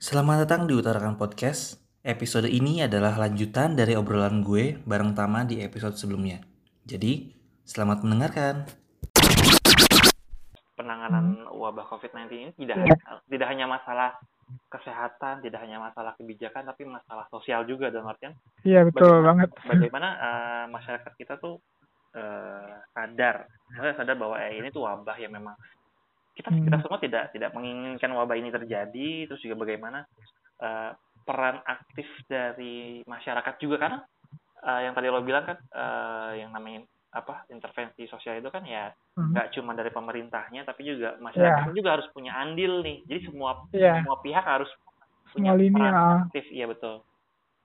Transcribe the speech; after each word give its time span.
Selamat 0.00 0.48
datang 0.48 0.64
di 0.64 0.72
Utarakan 0.72 1.14
Podcast. 1.14 1.76
Episode 2.00 2.48
ini 2.48 2.80
adalah 2.80 3.20
lanjutan 3.20 3.76
dari 3.76 3.92
obrolan 3.92 4.40
gue 4.40 4.80
bareng 4.80 5.12
Tama 5.12 5.44
di 5.44 5.60
episode 5.60 5.92
sebelumnya. 5.94 6.40
Jadi, 6.82 7.28
selamat 7.62 7.98
mendengarkan. 8.02 8.54
penanganan 10.72 11.44
wabah 11.52 11.84
COVID-19 11.92 12.32
ini 12.32 12.50
tidak 12.56 12.80
Iya. 12.80 12.96
tidak 13.28 13.52
hanya 13.52 13.68
masalah 13.68 14.16
kesehatan, 14.72 15.44
tidak 15.44 15.60
hanya 15.60 15.76
masalah 15.76 16.16
kebijakan, 16.16 16.64
tapi 16.64 16.88
masalah 16.88 17.28
sosial 17.28 17.68
juga 17.68 17.92
dalam 17.92 18.08
artian 18.08 18.32
Iya 18.64 18.88
betul 18.88 19.12
Bagaimana- 19.12 19.28
banget. 19.44 19.48
bagaimana 19.60 20.08
eh, 20.16 20.64
masyarakat 20.72 21.12
kita 21.20 21.36
tuh 21.36 21.60
eh, 22.16 22.72
sadar, 22.90 23.44
Maksudnya 23.68 23.92
sadar 23.94 24.16
bahwa 24.16 24.40
eh, 24.40 24.56
ini 24.56 24.72
tuh 24.72 24.80
wabah 24.82 25.20
yang 25.20 25.36
memang 25.36 25.52
kita 26.32 26.48
Hmm. 26.50 26.64
kita 26.64 26.76
semua 26.80 26.98
tidak 26.98 27.24
tidak 27.32 27.50
menginginkan 27.52 28.10
wabah 28.12 28.36
ini 28.36 28.48
terjadi, 28.48 29.10
terus 29.26 29.40
juga 29.40 29.56
bagaimana 29.58 30.06
eh, 30.60 30.90
peran 31.20 31.60
aktif 31.64 32.06
dari 32.26 33.00
masyarakat 33.04 33.54
juga 33.58 33.76
karena 33.78 33.98
eh, 34.60 34.80
yang 34.84 34.94
tadi 34.94 35.06
lo 35.08 35.20
bilang 35.20 35.44
kan 35.44 35.58
eh, 35.58 36.44
yang 36.44 36.50
namanya 36.52 36.84
apa 37.10 37.42
intervensi 37.50 38.06
sosial 38.06 38.38
itu 38.38 38.48
kan 38.48 38.62
ya 38.62 38.94
Hmm. 39.18 39.34
nggak 39.34 39.52
cuma 39.52 39.74
dari 39.74 39.90
pemerintahnya 39.90 40.62
tapi 40.62 40.86
juga 40.86 41.18
masyarakat 41.18 41.74
Iya. 41.74 41.76
juga 41.76 41.90
harus 41.98 42.06
punya 42.14 42.32
andil 42.38 42.80
nih 42.80 43.02
jadi 43.04 43.20
semua 43.26 43.66
Iya, 43.68 44.00
semua 44.00 44.16
pihak 44.22 44.46
harus 44.46 44.70
punya 45.34 45.52
semua 45.52 45.60
lini 45.60 45.76
peran 45.76 45.92
ya. 45.92 46.14
aktif 46.24 46.44
iya 46.48 46.66
betul 46.70 47.02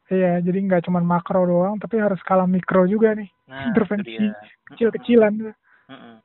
Iya, 0.05 0.37
jadi 0.37 0.57
nggak 0.69 0.85
cuma 0.85 1.01
makro 1.01 1.49
doang, 1.49 1.81
tapi 1.81 1.97
harus 1.97 2.21
skala 2.21 2.45
mikro 2.45 2.85
juga 2.85 3.17
nih, 3.17 3.25
nah 3.49 3.73
Intervensi 3.73 4.05
itu 4.05 4.21
dia. 4.21 4.37
kecil-kecilan. 4.69 5.33
Mm-mm. 5.89 6.15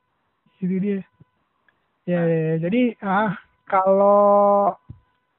Itu 0.61 0.75
dia. 0.77 1.01
Ya, 2.11 2.21
ya, 2.31 2.39
ya. 2.49 2.55
jadi 2.65 2.81
ah 3.05 3.31
kalau 3.71 4.75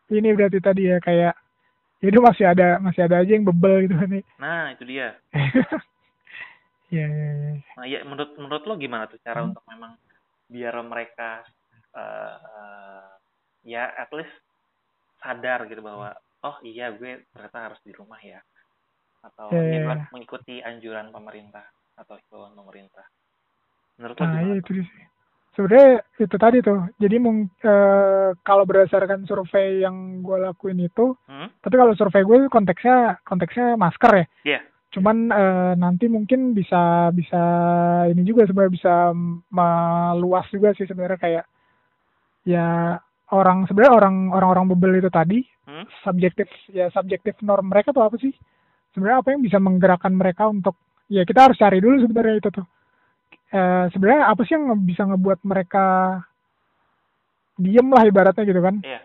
ini 0.09 0.29
berarti 0.37 0.59
tadi 0.65 0.83
ya 0.89 0.97
kayak 1.05 1.35
itu 2.03 2.19
masih 2.19 2.45
ada 2.53 2.69
masih 2.83 3.03
ada 3.07 3.17
aja 3.23 3.33
yang 3.37 3.47
bebel 3.49 3.75
gitu 3.87 3.95
kan 4.01 4.09
nih. 4.11 4.25
nah 4.43 4.73
itu 4.75 4.85
dia 4.89 5.09
Iya, 6.93 7.07
iya, 7.09 7.31
iya. 7.41 7.53
nah 7.77 7.87
ya 7.89 7.99
menurut 8.05 8.31
menurut 8.37 8.65
lo 8.69 8.75
gimana 8.77 9.05
tuh 9.09 9.17
cara 9.25 9.41
Hmm. 9.41 9.49
untuk 9.49 9.65
memang 9.65 9.93
biar 10.53 10.75
mereka 10.85 11.41
eh, 11.97 12.37
eh, 12.61 13.07
ya 13.65 13.85
at 13.97 14.11
least 14.13 14.35
sadar 15.25 15.65
gitu 15.71 15.81
bahwa 15.81 16.13
oh 16.45 16.57
iya 16.67 16.93
gue 16.93 17.25
ternyata 17.33 17.59
harus 17.73 17.81
di 17.87 17.93
rumah 17.97 18.21
ya 18.21 18.41
atau 19.25 19.49
Iya, 19.55 19.63
ya, 19.63 19.81
iya. 19.89 20.05
mengikuti 20.13 20.55
anjuran 20.61 21.09
pemerintah 21.15 21.65
atau 21.97 22.15
himbauan 22.21 22.53
pemerintah 22.59 23.07
menurut 23.97 24.17
lo 24.21 24.25
Nah, 24.27 24.33
gimana 24.37 24.53
iya 24.53 24.55
tuh? 24.61 24.61
itu 24.61 24.71
dia. 24.83 24.87
Sebenarnya 25.53 26.01
itu 26.17 26.37
tadi 26.41 26.65
tuh. 26.65 26.89
Jadi 26.97 27.17
mung, 27.21 27.45
eh, 27.61 28.31
kalau 28.41 28.65
berdasarkan 28.65 29.29
survei 29.29 29.85
yang 29.85 30.25
gue 30.25 30.37
lakuin 30.41 30.81
itu, 30.81 31.13
Hmm? 31.29 31.53
tapi 31.61 31.77
kalau 31.77 31.93
survei 31.93 32.25
gue 32.25 32.49
konteksnya 32.49 33.21
konteksnya 33.21 33.77
masker 33.77 34.13
ya. 34.17 34.27
Iya. 34.49 34.61
Cuman 34.93 35.29
eh, 35.29 35.73
nanti 35.77 36.09
mungkin 36.09 36.57
bisa 36.57 37.13
bisa 37.13 37.43
ini 38.09 38.25
juga 38.25 38.49
sebenarnya 38.49 38.73
bisa 38.73 38.95
meluas 39.53 40.49
juga 40.49 40.73
sih 40.73 40.89
sebenarnya 40.89 41.21
kayak 41.21 41.45
ya 42.45 42.97
orang 43.33 43.65
sebenarnya 43.69 43.93
orang 43.97 44.17
orang-orang 44.33 44.67
bebel 44.73 44.99
itu 45.01 45.13
tadi 45.13 45.41
Hmm? 45.63 45.87
subjektif 46.03 46.51
ya 46.75 46.91
subjektif 46.91 47.39
norm 47.41 47.71
mereka 47.71 47.95
tuh 47.95 48.03
apa 48.03 48.19
sih? 48.19 48.35
Sebenarnya 48.93 49.23
apa 49.23 49.29
yang 49.31 49.43
bisa 49.47 49.63
menggerakkan 49.63 50.11
mereka 50.11 50.51
untuk 50.51 50.75
ya 51.07 51.23
kita 51.23 51.47
harus 51.47 51.57
cari 51.57 51.79
dulu 51.79 52.03
sebenarnya 52.03 52.43
itu 52.43 52.51
tuh. 52.51 52.67
Eh, 53.53 53.85
sebenarnya 53.93 54.33
apa 54.33 54.41
sih 54.43 54.57
yang 54.57 54.73
bisa 54.81 55.05
ngebuat 55.05 55.45
mereka 55.45 55.85
diem 57.55 57.85
lah 57.87 58.03
ibaratnya 58.03 58.45
gitu 58.45 58.61
kan? 58.61 58.81
Iya. 58.81 59.01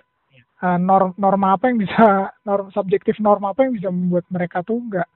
Eh, 0.58 0.78
norm 0.80 1.14
norma 1.20 1.54
apa 1.54 1.70
yang 1.70 1.78
bisa 1.78 2.32
norm 2.42 2.72
subjektif 2.72 3.20
norma 3.20 3.52
apa 3.52 3.68
yang 3.68 3.76
bisa 3.76 3.90
membuat 3.92 4.26
mereka 4.32 4.64
tuh 4.64 4.80
nggak 4.82 5.08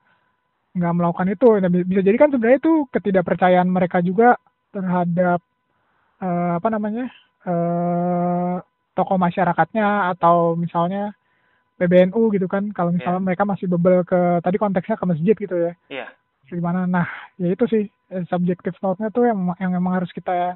nggak 0.71 0.93
melakukan 0.93 1.27
itu 1.31 1.47
Nah, 1.57 1.67
bi- 1.67 1.83
bisa 1.83 2.01
jadi 2.03 2.15
kan 2.15 2.29
sebenarnya 2.29 2.59
itu 2.59 2.73
ketidakpercayaan 2.91 3.67
mereka 3.67 4.03
juga 4.03 4.35
terhadap 4.69 5.39
eh, 6.19 6.51
apa 6.59 6.67
namanya 6.69 7.07
eh 7.41 8.55
tokoh 8.93 9.17
masyarakatnya 9.17 10.11
atau 10.13 10.53
misalnya 10.53 11.15
PBNU 11.79 12.29
gitu 12.31 12.45
kan 12.45 12.69
kalau 12.69 12.93
misalnya 12.93 13.23
mereka 13.23 13.41
masih 13.41 13.65
bebel 13.65 14.05
ke 14.05 14.19
tadi 14.43 14.59
konteksnya 14.59 14.93
ke 14.93 15.05
masjid 15.07 15.33
gitu 15.33 15.55
ya 15.57 15.73
Iya. 15.89 16.05
gimana 16.45 16.85
nah 16.85 17.07
ya 17.39 17.49
itu 17.49 17.65
sih 17.65 17.83
eh, 18.11 18.23
subjektif 18.27 18.75
note-nya 18.79 19.09
tuh 19.09 19.25
yang 19.25 19.39
yang 19.57 19.71
memang 19.71 19.97
harus 19.97 20.11
kita 20.11 20.55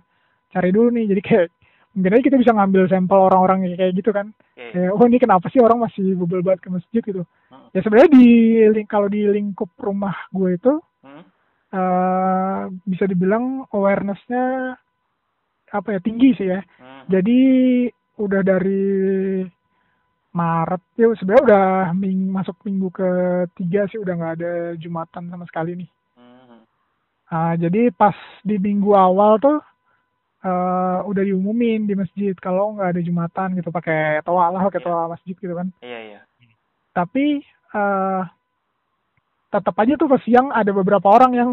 cari 0.51 0.69
dulu 0.69 0.91
nih 0.91 1.07
jadi 1.09 1.21
kayak 1.23 1.47
mungkin 1.95 2.11
aja 2.11 2.23
kita 2.23 2.37
bisa 2.37 2.51
ngambil 2.51 2.83
sampel 2.87 3.19
orang-orang 3.23 3.71
kayak 3.73 3.95
gitu 3.95 4.11
kan 4.11 4.35
Iya. 4.55 4.71
kayak 4.71 4.91
oh 4.91 5.05
ini 5.07 5.17
kenapa 5.17 5.47
sih 5.47 5.59
orang 5.59 5.79
masih 5.79 6.15
bebel 6.15 6.43
banget 6.43 6.61
ke 6.63 6.69
masjid 6.69 7.01
gitu 7.01 7.23
Hmm. 7.47 7.67
ya 7.71 7.79
sebenarnya 7.79 8.11
di 8.11 8.27
link 8.69 8.87
kalau 8.87 9.07
di 9.07 9.23
lingkup 9.23 9.71
rumah 9.79 10.15
gue 10.29 10.55
itu 10.55 10.73
Hmm? 11.01 11.23
eh 11.71 12.61
bisa 12.83 13.03
dibilang 13.05 13.63
awareness-nya 13.71 14.75
apa 15.71 15.87
ya 15.91 15.99
tinggi 15.99 16.35
sih 16.35 16.47
ya 16.47 16.59
Hmm. 16.59 17.03
jadi 17.07 17.39
udah 18.15 18.41
dari 18.43 18.83
Maret 20.35 20.83
ya 20.99 21.07
sebenarnya 21.15 21.43
udah 21.47 21.65
ming 21.95 22.27
masuk 22.27 22.59
minggu 22.63 22.91
ketiga 22.91 23.87
sih 23.87 23.95
udah 23.95 24.13
nggak 24.13 24.33
ada 24.35 24.51
jumatan 24.75 25.31
sama 25.31 25.47
sekali 25.47 25.79
nih. 25.79 25.89
Ah, 27.27 27.53
jadi 27.53 27.89
pas 27.89 28.13
di 28.41 28.55
minggu 28.55 28.93
awal 28.93 29.37
tuh 29.37 29.57
eh 30.41 30.99
udah 31.01 31.23
diumumin 31.25 31.83
di 31.83 31.97
masjid 31.97 32.37
kalau 32.37 32.77
nggak 32.77 32.93
ada 32.93 33.01
jumatan 33.01 33.57
gitu 33.57 33.73
pakai 33.73 34.21
toa 34.21 34.53
lah 34.53 34.61
pakai 34.63 34.77
Iya. 34.77 34.85
toa 34.85 35.03
masjid 35.09 35.33
gitu 35.33 35.53
kan 35.53 35.67
Iya, 35.81 35.99
iya. 36.05 36.19
tapi 36.93 37.41
eh 37.73 38.21
tetap 39.49 39.73
aja 39.73 39.93
tuh 39.95 40.05
pas 40.05 40.21
siang 40.21 40.51
ada 40.51 40.69
beberapa 40.69 41.07
orang 41.09 41.31
yang 41.33 41.51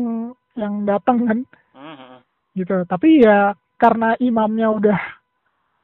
yang 0.53 0.85
datang 0.85 1.25
kan 1.25 1.39
hmm, 1.73 1.95
hmm. 1.97 2.19
gitu 2.53 2.85
tapi 2.85 3.25
ya 3.25 3.57
karena 3.81 4.13
imamnya 4.21 4.69
udah 4.69 4.99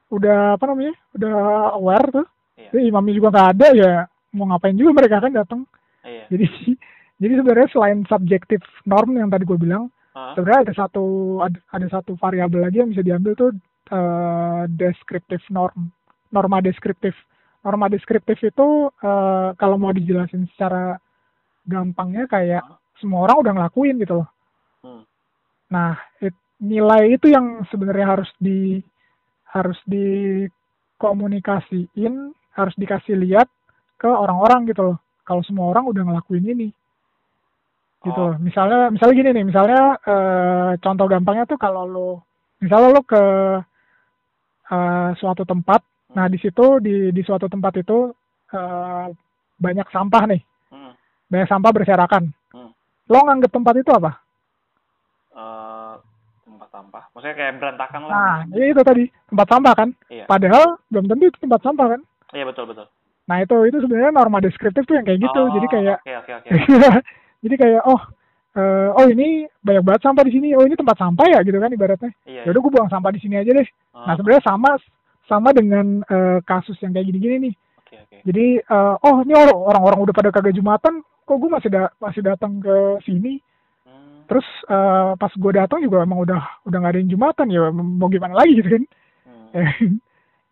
udah 0.09 0.61
apa 0.61 0.65
namanya 0.69 0.93
udah 1.17 1.35
aware 1.81 2.09
tuh 2.13 2.27
Iya. 2.59 2.69
jadi 2.75 2.83
imamnya 2.91 3.15
juga 3.17 3.29
nggak 3.31 3.49
ada 3.57 3.67
ya 3.73 3.93
mau 4.35 4.45
ngapain 4.47 4.77
juga 4.77 4.93
mereka 4.93 5.17
kan 5.23 5.33
datang 5.33 5.61
Iya. 6.05 6.29
jadi 6.29 6.45
jadi 7.19 7.35
sebenarnya 7.43 7.69
selain 7.75 8.07
subjektif 8.07 8.63
norm 8.87 9.19
yang 9.19 9.31
tadi 9.31 9.45
gue 9.45 9.59
bilang 9.59 9.91
Hah? 10.15 10.35
sebenarnya 10.35 10.61
ada 10.71 10.75
satu 10.75 11.05
ada, 11.43 11.59
ada 11.75 11.87
satu 11.91 12.15
variabel 12.19 12.61
lagi 12.67 12.79
yang 12.83 12.91
bisa 12.95 13.03
diambil 13.03 13.35
tuh 13.35 13.51
eh, 13.91 14.63
deskriptif 14.75 15.43
norm 15.51 15.91
norma 16.31 16.61
deskriptif 16.63 17.15
norma 17.67 17.91
deskriptif 17.91 18.39
itu 18.41 18.69
eh, 19.03 19.49
kalau 19.59 19.77
mau 19.77 19.91
dijelasin 19.91 20.47
secara 20.55 20.95
gampangnya 21.67 22.31
kayak 22.31 22.63
Hah? 22.65 22.79
semua 22.99 23.23
orang 23.31 23.39
udah 23.43 23.53
ngelakuin 23.55 23.99
gitu 24.03 24.15
loh 24.23 24.29
Hmm. 24.79 25.03
nah 25.67 25.99
it- 26.23 26.39
nilai 26.63 27.19
itu 27.19 27.35
yang 27.35 27.67
sebenarnya 27.67 28.15
harus 28.15 28.31
di 28.39 28.79
harus 29.51 29.75
dikomunikasiin 29.91 32.31
harus 32.55 32.75
dikasih 32.79 33.19
lihat 33.19 33.51
ke 33.99 34.07
orang-orang 34.07 34.71
gitu 34.71 34.87
loh 34.87 35.03
kalau 35.27 35.43
semua 35.43 35.75
orang 35.75 35.91
udah 35.91 36.07
ngelakuin 36.07 36.47
ini 36.47 36.71
gitu 38.01 38.25
Oh. 38.25 38.39
misalnya 38.39 38.89
misalnya 38.89 39.15
gini 39.17 39.31
nih 39.33 39.45
misalnya 39.45 39.81
eh, 40.01 40.71
contoh 40.79 41.07
gampangnya 41.07 41.45
tuh 41.45 41.57
kalau 41.57 41.83
lo 41.83 42.11
misalnya 42.59 42.89
lo 42.91 43.03
ke 43.03 43.23
eh, 44.69 45.11
suatu 45.17 45.43
tempat 45.43 45.83
nah 46.09 46.25
di 46.25 46.37
situ 46.37 46.79
di 46.79 47.11
di 47.11 47.23
suatu 47.23 47.47
tempat 47.47 47.75
itu 47.77 48.11
eh, 48.49 49.07
banyak 49.57 49.87
sampah 49.89 50.25
nih 50.27 50.43
Hmm. 50.69 50.93
banyak 51.27 51.49
sampah 51.49 51.73
berserakan 51.73 52.29
Hmm. 52.49 52.71
lo 53.07 53.19
nganggep 53.21 53.51
tempat 53.51 53.75
itu 53.77 53.91
apa 53.91 54.13
Eh, 55.31 55.95
tempat 56.43 56.69
sampah. 56.69 57.03
Maksudnya 57.15 57.37
kayak 57.37 57.53
berantakan 57.57 58.01
lah. 58.03 58.11
nah 58.11 58.37
ya 58.51 58.65
itu 58.67 58.83
tadi 58.83 59.05
tempat 59.29 59.47
sampah 59.49 59.73
kan 59.73 59.89
Iya. 60.09 60.25
padahal 60.25 60.65
belum 60.89 61.07
tentu 61.07 61.25
itu 61.27 61.39
tempat 61.41 61.61
sampah 61.63 61.87
kan 61.89 62.01
Iya 62.31 62.45
betul 62.45 62.65
betul. 62.67 62.87
nah 63.25 63.39
itu 63.39 63.57
itu 63.65 63.79
sebenarnya 63.79 64.11
norma 64.11 64.39
deskriptif 64.39 64.83
tuh 64.83 64.95
yang 64.95 65.05
kayak 65.05 65.21
gitu 65.21 65.41
Oh, 65.41 65.53
jadi 65.53 65.67
kayak 65.69 65.99
Oke 66.01 66.13
oke 66.17 66.33
oke. 66.35 66.51
jadi 67.45 67.55
kayak 67.55 67.83
oh 67.87 68.01
eh, 68.59 68.89
oh 68.99 69.07
ini 69.07 69.47
banyak 69.63 69.83
banget 69.85 70.03
sampah 70.03 70.25
di 70.27 70.33
sini. 70.35 70.49
Oh 70.59 70.65
ini 70.67 70.75
tempat 70.75 70.97
sampah 70.99 71.27
ya 71.31 71.39
gitu 71.47 71.59
kan 71.59 71.71
ibaratnya. 71.71 72.11
Iya. 72.27 72.43
ya 72.47 72.51
udah 72.51 72.61
gue 72.61 72.73
buang 72.75 72.91
sampah 72.91 73.11
di 73.15 73.21
sini 73.23 73.35
aja 73.39 73.51
deh. 73.55 73.69
Oh, 73.95 74.05
nah 74.07 74.15
sebenarnya 74.19 74.43
sama 74.45 74.71
sama 75.29 75.51
dengan 75.53 76.03
eh, 76.09 76.39
kasus 76.43 76.75
yang 76.83 76.91
kayak 76.97 77.07
gini-gini 77.13 77.37
nih. 77.51 77.55
Oke 77.79 77.95
oke. 78.01 78.17
jadi 78.27 78.47
eh, 78.61 78.95
oh 79.05 79.17
ini 79.23 79.35
orang- 79.37 79.65
orang-orang 79.75 79.99
udah 80.09 80.15
pada 80.15 80.31
kagak 80.35 80.57
jumatan. 80.57 81.05
Kok 81.29 81.37
gue 81.37 81.51
masih 81.53 81.69
da 81.69 81.93
masih 82.01 82.23
datang 82.25 82.59
ke 82.59 82.77
sini? 83.05 83.37
Hmm. 83.85 84.25
terus 84.29 84.49
eh, 84.69 85.13
pas 85.17 85.33
gue 85.33 85.53
datang 85.53 85.81
juga 85.81 86.05
emang 86.05 86.25
udah 86.25 86.41
udah 86.67 86.79
nggak 86.81 86.93
ada 86.97 87.01
yang 87.01 87.13
jumatan. 87.13 87.47
Ya 87.53 87.69
mau 87.73 88.09
gimana 88.11 88.35
lagi 88.35 88.59
gitu 88.59 88.69
kan. 88.75 88.85
Hmm. 89.55 90.01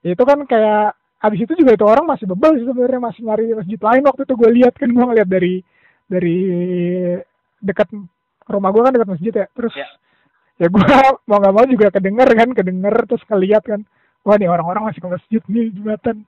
Itu 0.07 0.23
kan 0.23 0.39
kayak 0.47 0.95
habis 1.19 1.43
itu 1.43 1.59
juga 1.59 1.75
itu 1.75 1.83
orang 1.83 2.07
masih 2.07 2.31
bebel 2.31 2.63
sih 2.63 2.67
sebenarnya. 2.69 3.01
Masih 3.03 3.21
nyari 3.27 3.45
masjid 3.59 3.81
lain 3.83 4.03
waktu 4.07 4.23
itu 4.23 4.35
gue 4.39 4.51
lihat 4.63 4.75
kan 4.79 4.87
gue 4.87 5.03
ngeliat 5.03 5.27
dari 5.27 5.59
dari 6.07 6.39
dekat 7.61 7.89
rumah 8.47 8.71
gue 8.71 8.83
kan 8.83 8.93
dekat 8.95 9.11
masjid 9.11 9.33
ya. 9.35 9.47
Terus 9.53 9.75
Ya. 9.75 9.89
ya 10.57 10.67
gue 10.71 10.81
mau 11.29 11.39
nggak 11.43 11.55
mau 11.55 11.67
juga 11.67 11.87
kedenger 11.93 12.29
kan 12.33 12.49
kedenger 12.55 12.95
terus 13.05 13.23
ngeliat 13.29 13.63
kan 13.67 13.81
wah 14.27 14.35
nih 14.35 14.49
orang-orang 14.51 14.91
masih 14.91 15.01
ke 15.03 15.09
masjid 15.11 15.43
nih 15.51 15.67
jumatan. 15.75 16.27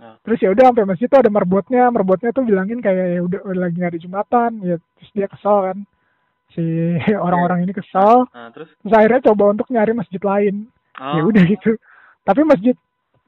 Ah. 0.00 0.16
terus 0.24 0.40
ya 0.40 0.48
udah 0.48 0.72
sampai 0.72 0.88
masjid 0.88 1.12
tuh 1.12 1.20
ada 1.20 1.28
merbotnya 1.28 1.92
merbotnya 1.92 2.32
tuh 2.32 2.40
bilangin 2.48 2.80
kayak 2.80 3.06
ya 3.14 3.20
udah 3.20 3.40
udah 3.44 3.60
lagi 3.68 3.76
nggak 3.76 3.92
ada 3.92 4.00
jumatan 4.00 4.50
ya 4.64 4.76
terus 4.96 5.10
dia 5.12 5.28
kesel 5.28 5.58
kan. 5.60 5.78
Si 6.50 6.64
orang-orang 7.26 7.68
ini 7.68 7.72
kesel. 7.76 8.24
Nah, 8.32 8.48
terus? 8.50 8.72
Terus 8.80 8.92
akhirnya 8.96 9.20
coba 9.28 9.44
untuk 9.52 9.68
nyari 9.68 9.92
masjid 9.92 10.18
lain. 10.24 10.66
Oh, 10.98 11.14
ya 11.14 11.22
udah 11.28 11.42
gitu. 11.46 11.76
Tapi 12.24 12.40
masjid 12.48 12.74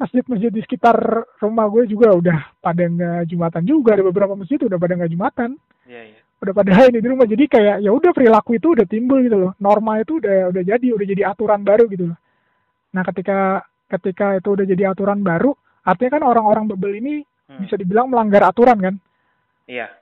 masjid 0.00 0.24
masjid 0.26 0.50
di 0.50 0.60
sekitar 0.64 0.96
rumah 1.40 1.66
gue 1.70 1.88
juga 1.90 2.12
udah 2.14 2.38
pada 2.58 2.82
nggak 2.84 3.30
jumatan 3.30 3.62
juga. 3.66 3.98
Ada 3.98 4.04
beberapa 4.06 4.34
masjid 4.36 4.58
udah 4.60 4.78
pada 4.78 4.92
nggak 4.98 5.12
jumatan. 5.12 5.50
Iya 5.86 6.02
iya. 6.12 6.20
Udah 6.42 6.52
pada 6.54 6.70
ini 6.90 6.98
di 6.98 7.08
rumah. 7.08 7.26
Jadi 7.26 7.44
kayak 7.46 7.76
ya 7.84 7.90
udah 7.94 8.10
perilaku 8.10 8.58
itu 8.58 8.74
udah 8.74 8.86
timbul 8.86 9.22
gitu 9.22 9.36
loh. 9.38 9.52
Norma 9.62 10.02
itu 10.02 10.18
udah 10.18 10.50
udah 10.50 10.62
jadi 10.62 10.86
udah 10.90 11.06
jadi 11.06 11.22
aturan 11.30 11.62
baru 11.62 11.86
gitu 11.86 12.10
loh. 12.10 12.18
Nah 12.92 13.02
ketika 13.06 13.62
ketika 13.92 14.40
itu 14.40 14.48
udah 14.56 14.64
jadi 14.66 14.82
aturan 14.90 15.20
baru 15.20 15.52
artinya 15.82 16.16
kan 16.16 16.24
orang-orang 16.24 16.64
bebel 16.70 16.94
ini 16.98 17.14
Hmm. 17.52 17.68
bisa 17.68 17.76
dibilang 17.76 18.08
melanggar 18.08 18.48
aturan 18.48 18.78
kan? 18.80 18.94
Iya. 19.68 19.92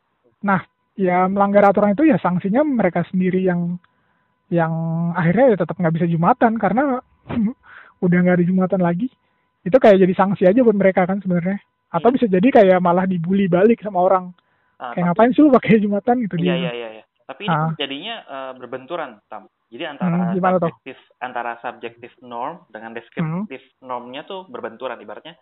Nah 0.46 0.62
ya 0.94 1.26
melanggar 1.26 1.66
aturan 1.66 1.98
itu 1.98 2.06
ya 2.06 2.20
sanksinya 2.22 2.62
mereka 2.62 3.02
sendiri 3.10 3.42
yang 3.42 3.74
yang 4.50 4.70
akhirnya 5.14 5.54
ya 5.54 5.56
tetap 5.58 5.74
nggak 5.78 5.94
bisa 5.98 6.06
jumatan 6.06 6.58
karena 6.62 7.02
udah 8.04 8.18
nggak 8.22 8.36
ada 8.38 8.46
jumatan 8.46 8.80
lagi 8.82 9.10
itu 9.60 9.76
kayak 9.76 9.98
jadi 9.98 10.14
sanksi 10.14 10.42
aja 10.44 10.60
buat 10.60 10.74
mereka 10.74 11.04
kan 11.04 11.20
sebenarnya. 11.20 11.60
Atau 11.90 12.08
Iya. 12.08 12.14
bisa 12.16 12.26
jadi 12.30 12.48
kayak 12.50 12.78
malah 12.78 13.04
dibully 13.04 13.46
balik 13.46 13.82
sama 13.82 14.00
orang. 14.00 14.30
Ah, 14.78 14.94
kayak 14.94 14.96
tapi- 14.96 15.06
ngapain 15.10 15.30
sih 15.32 15.42
lu 15.42 15.52
pakai 15.52 15.76
jumatan 15.78 16.16
gitu 16.24 16.34
iya 16.38 16.44
dia? 16.44 16.54
iya 16.56 16.72
iya 16.72 16.88
iya. 17.00 17.04
Tapi 17.26 17.42
ini 17.44 17.52
Ah. 17.52 17.70
jadinya 17.76 18.14
eh, 18.24 18.52
berbenturan 18.56 19.10
tam. 19.26 19.46
Jadi 19.70 19.84
antara 19.86 20.16
Hmm, 20.18 20.34
gimana 20.34 20.56
tuh? 20.58 20.66
subjektif 20.66 20.98
antara 21.20 21.52
subjektif 21.60 22.10
norm 22.20 22.66
dengan 22.68 22.90
deskriptif 22.90 23.62
normnya 23.80 24.22
tuh 24.24 24.46
berbenturan. 24.46 24.98
Ibaratnya 24.98 25.36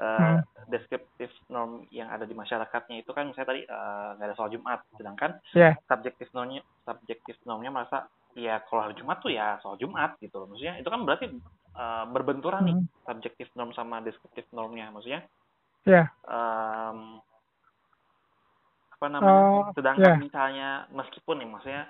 eh, 0.00 0.16
Hmm. 0.16 0.40
deskriptif 0.66 1.28
norm 1.48 1.84
yang 1.92 2.08
ada 2.08 2.24
di 2.24 2.32
masyarakatnya 2.32 3.00
itu 3.00 3.12
kan 3.12 3.28
misalnya 3.28 3.48
tadi 3.52 3.62
eh, 3.62 4.08
nggak 4.16 4.26
ada 4.26 4.36
soal 4.36 4.48
Jumat. 4.48 4.80
Sedangkan 4.96 5.36
ya 5.52 5.76
subjektif 5.84 6.28
normnya 6.32 6.60
subjektif 6.82 7.36
normnya 7.44 7.68
merasa 7.70 8.04
ya 8.32 8.64
kalau 8.64 8.84
hari 8.84 8.96
Jumat 8.96 9.20
tuh 9.20 9.28
ya 9.28 9.60
soal 9.60 9.76
Jumat 9.76 10.16
gitu 10.16 10.32
loh. 10.34 10.48
Maksudnya 10.48 10.76
itu 10.76 10.88
kan 10.88 11.00
berarti 11.04 11.26
eh, 11.76 12.04
berbenturan 12.10 12.62
nih 12.66 12.76
Hmm. 12.78 12.88
subjektif 13.06 13.48
norm 13.58 13.70
sama 13.74 14.00
deskriptif 14.02 14.46
normnya 14.54 14.90
maksudnya 14.92 15.24
ya 15.88 16.04
em, 16.28 16.98
apa 19.00 19.06
namanya 19.08 19.42
Oh, 19.48 19.72
sedangkan 19.72 20.20
ya. 20.20 20.24
misalnya 20.24 20.68
meskipun 20.92 21.40
nih 21.40 21.48
maksudnya 21.48 21.82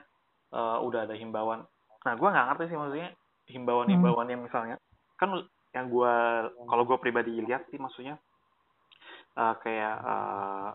eh, 0.54 0.78
udah 0.86 1.00
ada 1.10 1.14
himbauan 1.18 1.66
nah 2.06 2.14
gue 2.16 2.28
nggak 2.32 2.46
ngerti 2.48 2.64
sih 2.70 2.78
maksudnya 2.78 3.08
himbauan-himbauan 3.50 4.26
Hmm. 4.26 4.32
yang 4.32 4.42
misalnya 4.46 4.76
kan 5.18 5.28
yang 5.74 5.86
gue 5.90 6.14
kalau 6.70 6.82
gue 6.86 6.98
pribadi 7.02 7.34
lihat 7.42 7.66
sih 7.68 7.76
maksudnya 7.82 8.16
eh, 9.36 9.54
kayak 9.60 9.96
eh, 10.06 10.68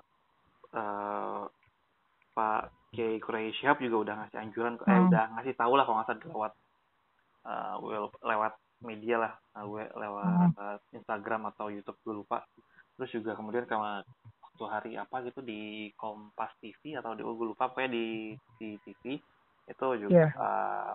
eh, 0.76 1.42
Pak 2.36 2.62
Kiai 2.92 3.20
Quraisy 3.24 3.64
Shihab 3.64 3.80
juga 3.80 3.98
udah 4.04 4.14
ngasih 4.20 4.38
anjuran 4.44 4.76
eh 4.76 5.00
Hmm. 5.00 5.08
udah 5.08 5.24
ngasih 5.40 5.54
tahu 5.56 5.74
lah 5.80 5.84
kalau 5.88 5.98
nggak 6.04 6.08
salah 6.12 6.28
lewat 6.36 6.54
eh, 7.48 7.76
wel- 7.80 8.20
lewat 8.28 8.54
media 8.80 9.16
lah 9.18 9.34
we- 9.64 9.94
lewat 9.94 10.52
Hmm. 10.52 10.76
eh, 10.76 10.78
Instagram 10.94 11.48
atau 11.48 11.68
YouTube 11.68 12.00
gue 12.02 12.16
lupa 12.18 12.44
terus 12.96 13.12
juga 13.12 13.34
kemudian 13.34 13.64
sama 13.66 14.04
waktu 14.42 14.64
hari 14.66 14.92
apa 14.96 15.20
gitu 15.22 15.40
di 15.40 15.62
Kompas 15.94 16.52
TV 16.58 16.96
atau 16.96 17.12
di 17.12 17.22
gue 17.22 17.46
lupa 17.46 17.68
pokoknya 17.68 17.92
di 17.92 18.06
di 18.56 18.76
TV 18.80 19.20
itu 19.66 19.88
juga 19.98 20.12
Iya. 20.12 20.28
eh, 20.32 20.92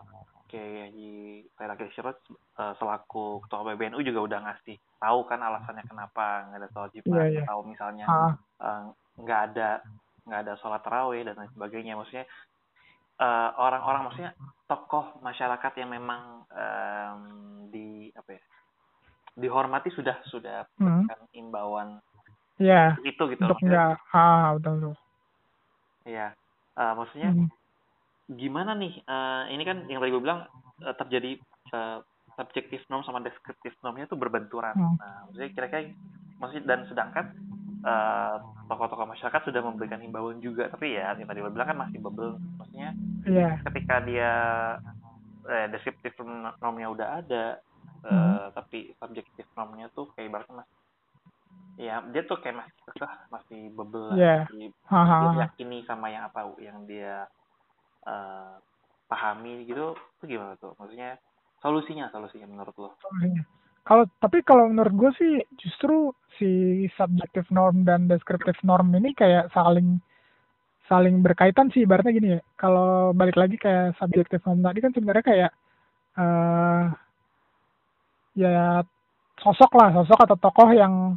kayak 0.47 0.89
di 0.93 1.11
Terakhir 1.53 1.89
Syirat 1.91 2.19
eh, 2.57 2.75
selaku 2.75 3.25
ketua 3.43 3.65
PBNU 3.67 4.01
juga 4.01 4.21
udah 4.23 4.39
ngasih 4.43 4.77
tahu 4.97 5.21
kan 5.25 5.39
alasannya 5.39 5.85
kenapa 5.85 6.25
nggak 6.47 6.59
ada 6.59 6.69
sholat 6.71 6.91
Jumat 6.93 7.17
Iya, 7.19 7.25
iya. 7.31 7.43
atau 7.45 7.59
misalnya 7.63 8.05
ah, 8.07 8.33
eh, 8.59 8.83
nggak 9.17 9.41
ada 9.51 9.69
nggak 10.21 10.41
ada 10.43 10.55
sholat 10.57 10.81
tarawih 10.81 11.23
dan 11.23 11.35
lain 11.35 11.51
sebagainya 11.51 11.97
maksudnya 11.97 12.25
eh, 13.21 13.51
orang-orang 13.61 14.09
maksudnya 14.09 14.33
tokoh 14.65 15.19
masyarakat 15.21 15.73
yang 15.83 15.91
memang 15.93 16.47
em, 16.51 17.21
di 17.69 18.09
apa 18.15 18.39
ya 18.39 18.43
dihormati 19.35 19.91
sudah 19.95 20.17
sudah 20.31 20.67
hmm. 20.79 20.83
memberikan 21.07 21.21
imbauan 21.35 21.89
ya 22.61 22.95
itu 23.07 23.19
gitu 23.35 23.41
untuk 23.45 23.57
maksudnya 23.61 23.97
nggak 23.97 24.15
ah 24.15 24.49
betul 24.59 24.73
betul. 24.79 24.95
Ya 26.09 26.27
eh, 26.79 26.93
maksudnya 26.97 27.31
Hmm. 27.35 27.49
gimana 28.31 28.73
nih? 28.79 28.95
Eh, 29.03 29.43
ini 29.59 29.63
kan 29.67 29.85
yang 29.91 29.99
tadi 29.99 30.11
gue 30.15 30.23
bilang 30.23 30.47
eh, 30.87 30.95
terjadi 30.97 31.31
eh, 31.75 31.99
subjektif 32.39 32.81
norm 32.89 33.03
sama 33.03 33.21
deskriptif 33.21 33.75
normnya 33.83 34.07
itu 34.07 34.17
berbenturan. 34.17 34.73
Hmm. 34.79 34.97
nah 34.97 35.27
maksudnya 35.29 35.51
kira-kira 35.51 35.93
maksudnya 36.41 36.65
dan 36.67 36.81
sedangkan 36.89 37.27
tokoh-tokoh 38.69 39.09
masyarakat 39.09 39.41
sudah 39.49 39.65
memberikan 39.65 40.05
himbauan 40.05 40.37
juga 40.45 40.69
tapi 40.69 41.01
ya 41.01 41.17
yang 41.17 41.25
tadi 41.25 41.41
gue 41.41 41.49
bilang 41.49 41.69
kan 41.73 41.79
masih 41.81 41.97
bubble 41.97 42.37
maksudnya 42.61 42.93
iya 43.27 43.61
ketika 43.67 44.01
dia 44.05 44.33
eh, 45.49 45.67
deskriptif 45.73 46.15
normnya 46.61 46.89
udah 46.89 47.09
ada 47.25 47.45
eh, 48.01 48.09
Hmm. 48.09 48.49
tapi 48.57 48.97
subjektif 48.97 49.45
normnya 49.57 49.93
tuh 49.93 50.09
kayak 50.17 50.33
ibaratnya 50.33 50.65
masih 50.65 50.79
ya 51.81 52.01
dia 52.13 52.23
tuh 52.25 52.41
kayak 52.41 52.61
masih 52.61 52.75
kekeh 52.89 53.13
masih 53.33 53.61
bebel 53.73 54.05
lah, 54.13 54.17
Iya. 54.17 54.37
masih 54.49 54.65
ha, 54.89 55.01
ha, 55.01 55.17
dia 55.21 55.29
ha. 55.33 55.41
yakini 55.49 55.79
sama 55.85 56.07
yang 56.13 56.25
apa 56.29 56.41
yang 56.61 56.85
dia 56.89 57.25
eh, 58.09 58.53
pahami 59.09 59.65
gitu 59.69 59.93
itu 60.21 60.25
gimana 60.37 60.57
tuh 60.61 60.73
maksudnya 60.81 61.17
solusinya 61.61 62.09
solusinya 62.15 62.47
menurut 62.49 62.73
lo 62.81 62.91
solusinya. 63.01 63.45
Kalau 63.85 64.05
tapi 64.21 64.45
kalau 64.45 64.69
menurut 64.69 64.93
gue 64.93 65.11
sih 65.17 65.33
justru 65.57 66.13
si 66.37 66.85
subjective 66.95 67.49
norm 67.49 67.83
dan 67.85 68.07
descriptive 68.07 68.61
norm 68.63 68.93
ini 68.93 69.17
kayak 69.17 69.49
saling 69.57 69.99
saling 70.91 71.23
berkaitan 71.23 71.71
sih 71.71 71.87
ibaratnya 71.87 72.11
gini 72.11 72.29
ya. 72.35 72.41
Kalau 72.59 73.15
balik 73.15 73.39
lagi 73.39 73.55
kayak 73.55 73.95
subjective 74.03 74.43
norm 74.43 74.67
tadi 74.67 74.79
kan 74.83 74.91
sebenarnya 74.91 75.25
kayak 75.25 75.51
eh 76.19 76.85
ya 78.35 78.83
sosok 79.39 79.71
lah, 79.79 79.95
sosok 80.03 80.27
atau 80.27 80.37
tokoh 80.37 80.71
yang 80.75 81.15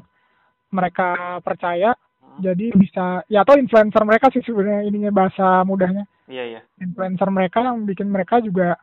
mereka 0.70 1.42
percaya 1.42 1.98
Hmm? 2.34 2.42
jadi 2.42 2.66
bisa 2.74 3.22
ya 3.30 3.46
atau 3.46 3.54
influencer 3.62 4.02
mereka 4.02 4.34
sih 4.34 4.42
sebenarnya 4.42 4.90
ininya 4.90 5.12
bahasa 5.14 5.62
mudahnya 5.62 6.10
iya 6.26 6.58
iya 6.58 6.62
influencer 6.82 7.30
mereka 7.30 7.62
yang 7.62 7.86
bikin 7.86 8.10
mereka 8.10 8.42
juga 8.42 8.74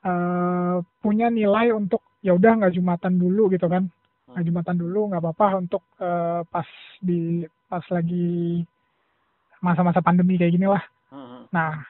eh, 0.00 0.76
punya 1.04 1.28
nilai 1.28 1.68
untuk 1.76 2.00
ya 2.24 2.32
udah 2.32 2.64
nggak 2.64 2.80
jumatan 2.80 3.20
dulu 3.20 3.52
gitu 3.52 3.68
kan 3.68 3.92
nggak 4.32 4.40
Hmm. 4.40 4.48
jumatan 4.48 4.76
dulu 4.80 5.00
nggak 5.12 5.20
apa-apa 5.20 5.48
untuk 5.60 5.82
eh, 6.00 6.40
pas 6.48 6.68
di 7.04 7.44
pas 7.68 7.84
lagi 7.92 8.64
masa-masa 9.60 10.00
pandemi 10.00 10.38
kayak 10.38 10.54
gini 10.54 10.66
lah. 10.66 10.82
Hmm, 11.08 11.48
nah 11.50 11.82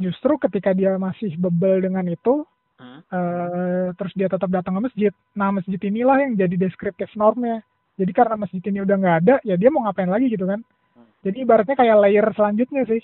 justru 0.00 0.36
ketika 0.40 0.72
dia 0.72 0.96
masih 0.96 1.36
bebel 1.36 1.84
dengan 1.84 2.04
itu 2.08 2.42
hmm. 2.80 3.00
eh, 3.08 3.86
terus 3.94 4.12
dia 4.16 4.28
tetap 4.28 4.48
datang 4.48 4.76
ke 4.78 4.90
masjid. 4.90 5.12
Nah 5.36 5.52
masjid 5.54 5.78
inilah 5.78 6.16
yang 6.20 6.32
jadi 6.34 6.56
deskriptif 6.56 7.12
normnya. 7.14 7.60
Jadi 8.00 8.12
karena 8.16 8.34
masjid 8.40 8.64
ini 8.64 8.80
udah 8.80 8.96
nggak 8.96 9.16
ada 9.26 9.34
ya 9.44 9.54
dia 9.60 9.68
mau 9.68 9.84
ngapain 9.84 10.08
lagi 10.08 10.32
gitu 10.32 10.48
kan. 10.48 10.60
Hmm. 10.90 11.06
jadi 11.22 11.36
ibaratnya 11.46 11.76
kayak 11.78 11.96
layer 12.02 12.26
selanjutnya 12.34 12.84
sih. 12.88 13.02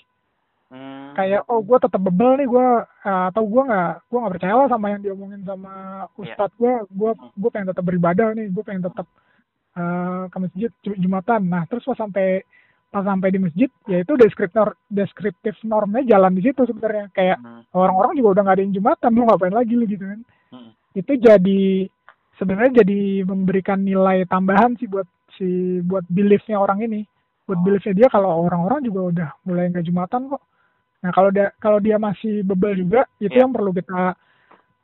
Hmm. 0.67 1.15
kayak 1.15 1.47
oh 1.47 1.63
gue 1.63 1.79
tetap 1.79 1.95
bebel 2.03 2.35
nih 2.43 2.47
gue 2.51 2.67
atau 3.07 3.43
gue 3.47 3.63
nggak 3.71 3.91
gue 4.11 4.17
nggak 4.19 4.33
percaya 4.35 4.53
lah 4.59 4.67
sama 4.67 4.91
yang 4.91 4.99
diomongin 4.99 5.39
sama 5.47 6.03
Iya. 6.19 6.35
ustadz 6.35 6.59
gue 6.59 6.73
gue 6.91 7.11
gue 7.15 7.49
pengen 7.55 7.71
tetap 7.71 7.87
beribadah 7.87 8.35
nih 8.35 8.51
gue 8.51 8.63
pengen 8.67 8.83
tetap 8.83 9.07
eh, 9.79 10.23
ke 10.27 10.37
masjid 10.43 10.71
Jum- 10.83 10.99
jumatan. 10.99 11.41
Nah 11.47 11.63
terus 11.71 11.87
pas 11.87 11.95
sampai 11.95 12.43
pas 12.87 13.03
sampai 13.03 13.29
di 13.29 13.39
masjid 13.39 13.69
ya 13.85 13.99
itu 13.99 14.15
deskriptor 14.15 14.71
deskriptif 14.87 15.53
normnya 15.61 16.07
jalan 16.07 16.31
di 16.31 16.41
situ 16.41 16.63
sebenarnya 16.63 17.11
kayak 17.11 17.37
Hmm. 17.37 17.61
orang-orang 17.75 18.15
juga 18.15 18.29
udah 18.31 18.41
nggak 18.43 18.55
ada 18.55 18.63
yang 18.63 18.73
jumatan 18.73 19.09
lu 19.11 19.23
ngapain 19.27 19.53
lagi 19.53 19.73
lu 19.75 19.85
gitu 19.85 20.03
kan 20.03 20.19
Hmm. 20.49 20.71
itu 20.95 21.11
jadi 21.19 21.61
sebenarnya 22.35 22.81
jadi 22.81 22.99
memberikan 23.23 23.81
nilai 23.81 24.23
tambahan 24.25 24.73
sih 24.75 24.87
buat 24.87 25.05
si 25.35 25.45
buat 25.83 26.07
beliefnya 26.07 26.57
orang 26.57 26.79
ini 26.81 27.03
buat 27.43 27.59
Oh. 27.59 27.63
beliefnya 27.63 27.93
dia 27.93 28.07
kalau 28.07 28.47
orang-orang 28.47 28.79
juga 28.81 28.99
udah 29.03 29.29
mulai 29.43 29.67
nggak 29.67 29.83
jumatan 29.83 30.31
kok 30.31 30.41
nah 30.97 31.11
kalau 31.11 31.29
dia 31.29 31.51
kalau 31.59 31.77
dia 31.77 31.95
masih 31.97 32.41
bebel 32.41 32.73
juga 32.73 33.05
itu 33.19 33.29
Iya. 33.29 33.43
yang 33.45 33.51
perlu 33.51 33.69
kita 33.69 34.15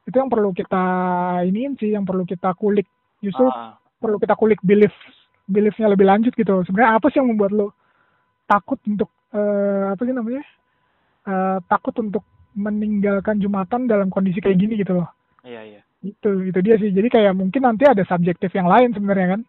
itu 0.03 0.15
yang 0.19 0.29
perlu 0.29 0.49
kita 0.51 0.83
iniin 1.41 1.73
sih 1.79 1.95
yang 1.95 2.03
perlu 2.03 2.21
kita 2.23 2.51
kulik 2.53 2.85
justru 3.17 3.47
Ah, 3.47 3.79
perlu 3.97 4.19
kita 4.19 4.35
kulik 4.35 4.59
belief 4.59 4.91
beliefnya 5.43 5.87
lebih 5.87 6.03
lanjut 6.03 6.33
gitu 6.33 6.61
sebenarnya 6.63 6.99
apa 6.99 7.07
sih 7.07 7.17
yang 7.17 7.31
membuat 7.31 7.51
lo 7.51 7.71
takut 8.45 8.79
untuk 8.85 9.09
eh, 9.33 9.83
apa 9.91 10.01
sih 10.03 10.13
namanya? 10.15 10.43
Eh, 11.23 11.57
takut 11.71 11.95
untuk 11.99 12.23
meninggalkan 12.53 13.41
jumatan 13.41 13.89
dalam 13.89 14.13
kondisi 14.13 14.37
kayak 14.37 14.59
gini 14.61 14.77
gitu 14.77 15.01
loh. 15.01 15.09
Iya 15.41 15.61
iya. 15.65 15.81
Itu 16.05 16.43
itu 16.45 16.59
dia 16.61 16.75
sih. 16.77 16.93
Jadi 16.93 17.07
kayak 17.09 17.33
mungkin 17.33 17.65
nanti 17.65 17.87
ada 17.87 18.03
subjektif 18.05 18.53
yang 18.53 18.69
lain 18.69 18.93
sebenarnya 18.93 19.39
kan? 19.39 19.41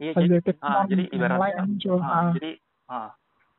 Iya 0.00 0.10
jadi 0.16 0.26
subjektif 0.40 0.54
ah, 0.64 0.84
jadi 0.88 1.02
yang 1.08 1.14
ibarat 1.16 1.38
lain 1.40 1.54
yang 1.56 1.68
muncul 1.68 1.98
ah, 2.00 2.08
Ah, 2.08 2.30
jadi 2.36 2.50
ah, 2.88 3.10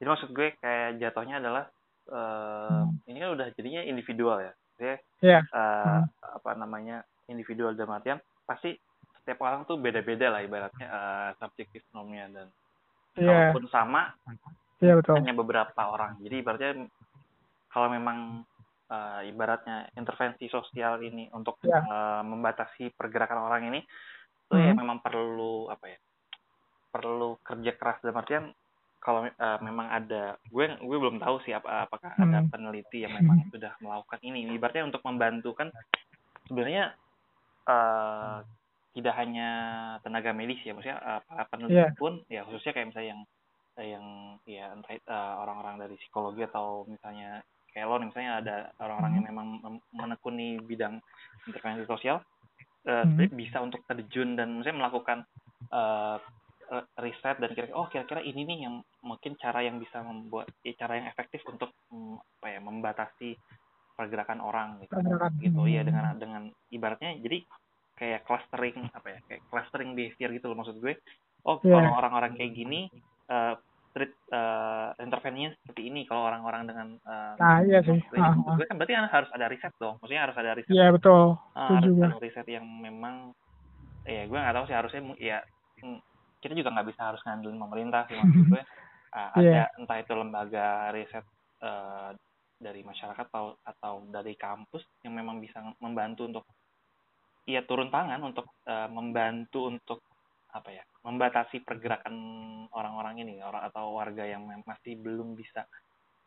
jadi 0.02 0.08
maksud 0.10 0.30
gue 0.34 0.48
kayak 0.58 0.90
jatuhnya 0.98 1.36
adalah 1.42 1.64
eh, 2.12 2.82
Hmm. 2.82 2.98
ini 3.08 3.18
kan 3.22 3.30
udah 3.38 3.48
jadinya 3.56 3.82
individual 3.86 4.38
ya. 4.42 4.54
Jadi 4.78 4.96
Iya. 5.22 5.40
eh, 5.46 5.86
Hmm. 5.86 6.06
apa 6.42 6.52
namanya 6.58 7.06
individual 7.30 7.74
dalam 7.78 7.98
artian 7.98 8.20
pasti 8.44 8.76
setiap 9.22 9.46
orang 9.46 9.64
tuh 9.70 9.78
beda-beda 9.78 10.34
lah 10.34 10.42
ibaratnya 10.42 10.88
uh, 10.90 11.30
subjektif 11.38 11.86
normnya 11.94 12.26
dan 12.34 12.48
Iya, 13.14 13.54
kalaupun 13.54 13.70
sama 13.70 14.18
iya 14.82 14.94
betul. 14.98 15.16
hanya 15.16 15.32
beberapa 15.32 15.82
orang. 15.88 16.18
Jadi 16.20 16.36
ibaratnya 16.42 16.72
kalau 17.70 17.88
memang 17.88 18.44
uh, 18.90 19.22
ibaratnya 19.24 19.88
intervensi 19.96 20.50
sosial 20.50 21.00
ini 21.00 21.32
untuk 21.32 21.62
Ya. 21.64 21.80
uh, 21.80 22.22
membatasi 22.26 22.92
pergerakan 22.92 23.46
orang 23.48 23.72
ini 23.72 23.80
itu 24.50 24.56
ya 24.60 24.76
Mhm. 24.76 24.80
memang 24.84 24.98
perlu 25.00 25.72
apa 25.72 25.86
ya? 25.88 26.00
Perlu 26.92 27.40
kerja 27.40 27.72
keras 27.80 28.04
dalam 28.04 28.20
artian 28.20 28.46
kalau 29.00 29.24
uh, 29.26 29.60
memang 29.64 29.88
ada 29.88 30.36
gue 30.46 30.66
gue 30.78 30.98
belum 31.00 31.18
tahu 31.18 31.42
sih 31.42 31.56
apa 31.56 31.88
apakah 31.88 32.12
ada 32.20 32.44
Hmm. 32.44 32.52
peneliti 32.52 33.02
yang 33.02 33.16
memang 33.16 33.48
sudah 33.50 33.74
melakukan 33.80 34.20
ini. 34.22 34.46
Ibaratnya 34.52 34.86
untuk 34.86 35.02
membantu 35.08 35.56
kan 35.56 35.72
sebenarnya 36.46 36.94
uh, 37.66 38.44
tidak 38.92 39.16
hanya 39.16 39.50
tenaga 40.04 40.36
medis 40.36 40.60
ya 40.68 40.76
maksudnya 40.76 41.00
uh, 41.00 41.22
para 41.24 41.48
peneliti 41.48 41.80
Iya. 41.80 41.96
pun 41.96 42.14
ya 42.28 42.44
khususnya 42.44 42.76
kayak 42.76 42.88
misalnya 42.92 43.10
yang 43.16 43.22
yang 43.80 44.06
ya 44.44 44.76
entah 44.76 45.00
uh, 45.08 45.48
orang-orang 45.48 45.80
dari 45.80 45.96
psikologi 45.96 46.44
atau 46.44 46.84
misalnya 46.84 47.40
kayak 47.72 47.88
lo 47.88 47.96
nih, 47.98 48.08
misalnya 48.12 48.34
ada 48.44 48.56
orang-orang 48.84 49.12
yang 49.16 49.26
memang 49.32 49.48
mem- 49.64 49.86
menekuni 49.96 50.60
bidang 50.60 51.00
intervensi 51.48 51.88
sosial 51.88 52.20
uh, 52.84 53.06
Hmm. 53.08 53.32
bisa 53.32 53.64
untuk 53.64 53.80
terjun 53.88 54.36
dan 54.36 54.60
misalnya 54.60 54.88
melakukan 54.88 55.24
uh, 55.72 56.20
riset 56.98 57.36
dan 57.36 57.52
kira-kira 57.52 57.76
oh 57.76 57.88
kira-kira 57.88 58.24
ini 58.24 58.48
nih 58.48 58.58
yang 58.64 58.80
mungkin 59.04 59.36
cara 59.36 59.60
yang 59.60 59.76
bisa 59.76 60.00
membuat 60.00 60.48
eh, 60.64 60.72
cara 60.76 60.96
yang 60.96 61.08
efektif 61.08 61.44
untuk 61.44 61.68
mm, 61.92 62.16
apa 62.40 62.48
ya 62.48 62.60
membatasi 62.64 63.36
pergerakan 63.92 64.40
orang 64.40 64.80
gitu 64.80 64.96
Pergerakan. 64.96 65.36
gitu 65.44 65.62
Hmm. 65.62 65.84
dengan 65.84 66.06
dengan 66.16 66.44
ibaratnya 66.72 67.12
jadi 67.20 67.44
kayak 68.00 68.24
clustering 68.24 68.88
apa 68.88 69.08
ya 69.14 69.20
kayak 69.28 69.42
clustering 69.52 69.92
behavior 69.94 70.32
gitu 70.32 70.48
loh 70.48 70.58
maksud 70.58 70.80
gue 70.80 70.96
oh 71.44 71.60
Iya. 71.60 71.76
kalau 71.76 71.92
orang-orang 72.00 72.40
kayak 72.40 72.56
gini 72.56 72.88
eh 73.32 73.54
treat 73.92 74.12
eh, 74.32 74.88
intervensinya 75.04 75.52
seperti 75.64 75.82
ini 75.92 76.08
kalau 76.08 76.28
orang-orang 76.28 76.64
dengan 76.68 76.88
eh, 76.96 77.34
Nah, 77.40 77.60
iya 77.64 77.80
sih. 77.84 78.00
Ah, 78.16 78.32
ah. 78.32 78.56
gue 78.56 78.66
kan 78.68 78.76
berarti 78.80 78.94
kan 78.96 79.08
harus 79.12 79.30
ada 79.36 79.46
riset 79.52 79.74
dong 79.80 80.00
maksudnya 80.00 80.24
harus 80.28 80.38
ada 80.40 80.52
riset 80.56 80.72
Iya 80.72 80.88
betul. 80.96 81.24
Itu 81.36 81.74
harus 81.76 81.92
juga. 81.92 82.06
ada 82.08 82.18
riset 82.24 82.48
yang 82.48 82.66
memang 82.68 83.36
ya 84.08 84.24
gue 84.28 84.38
nggak 84.40 84.56
tahu 84.56 84.66
sih 84.68 84.76
harusnya 84.76 85.02
ya 85.20 85.38
mm, 85.84 86.00
kita 86.42 86.54
juga 86.58 86.74
nggak 86.74 86.88
bisa 86.90 87.02
harus 87.14 87.22
ngandelin 87.22 87.60
pemerintah 87.60 88.02
sih 88.08 88.16
maksud 88.20 88.46
gue 88.50 88.64
Ah, 89.12 89.28
Iya. 89.36 89.68
ada 89.68 89.76
entah 89.76 89.98
itu 90.00 90.14
lembaga 90.16 90.68
riset 90.96 91.26
eh, 91.60 92.10
dari 92.56 92.80
masyarakat 92.80 93.28
atau 93.28 93.60
atau 93.60 94.08
dari 94.08 94.40
kampus 94.40 94.88
yang 95.04 95.20
memang 95.20 95.44
bisa 95.44 95.60
membantu 95.84 96.32
untuk 96.32 96.46
ya 97.44 97.60
turun 97.68 97.92
tangan 97.92 98.24
untuk 98.24 98.48
eh, 98.64 98.88
membantu 98.88 99.68
untuk 99.68 100.00
apa 100.52 100.70
ya 100.70 100.84
membatasi 101.04 101.64
pergerakan 101.64 102.16
orang-orang 102.72 103.24
ini 103.24 103.40
orang 103.40 103.64
atau 103.68 103.96
warga 103.96 104.24
yang 104.24 104.44
masih 104.68 105.00
belum 105.00 105.34
bisa 105.34 105.64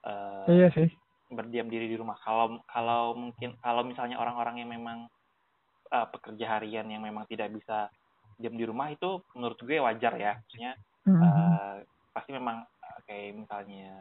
eh, 0.04 0.46
Iya 0.48 0.68
sih. 0.72 0.88
berdiam 1.28 1.66
diri 1.66 1.88
di 1.88 1.96
rumah. 1.96 2.14
Kalau 2.20 2.60
kalau 2.68 3.16
mungkin 3.16 3.56
kalau 3.60 3.82
misalnya 3.82 4.20
orang-orang 4.20 4.60
yang 4.60 4.70
memang 4.70 5.08
uh, 5.90 6.06
pekerja 6.12 6.56
harian 6.56 6.86
yang 6.86 7.00
memang 7.02 7.24
tidak 7.26 7.50
bisa 7.50 7.88
diam 8.36 8.54
di 8.54 8.62
rumah 8.62 8.92
itu 8.92 9.18
menurut 9.34 9.56
gue 9.58 9.80
wajar 9.80 10.14
ya. 10.14 10.36
Maksudnya 10.38 10.72
Mhm. 11.04 11.20
uh, 11.20 11.76
pasti 12.12 12.30
memang 12.32 12.64
uh, 12.64 12.98
kayak 13.04 13.36
misalnya 13.36 13.92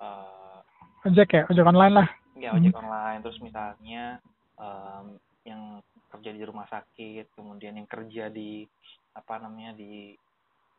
uh, 0.00 0.58
Ojek 1.06 1.28
ya, 1.32 1.42
ojek 1.48 1.64
online 1.64 1.94
lah. 1.96 2.08
ya 2.36 2.50
ojek 2.52 2.72
online 2.72 3.20
terus 3.22 3.38
misalnya 3.40 4.18
um, 4.56 5.16
yang 5.44 5.80
kerja 6.10 6.30
di 6.32 6.42
rumah 6.44 6.66
sakit, 6.68 7.32
kemudian 7.32 7.78
yang 7.78 7.88
kerja 7.88 8.28
di 8.28 8.66
apa 9.14 9.34
namanya 9.42 9.74
di 9.74 10.14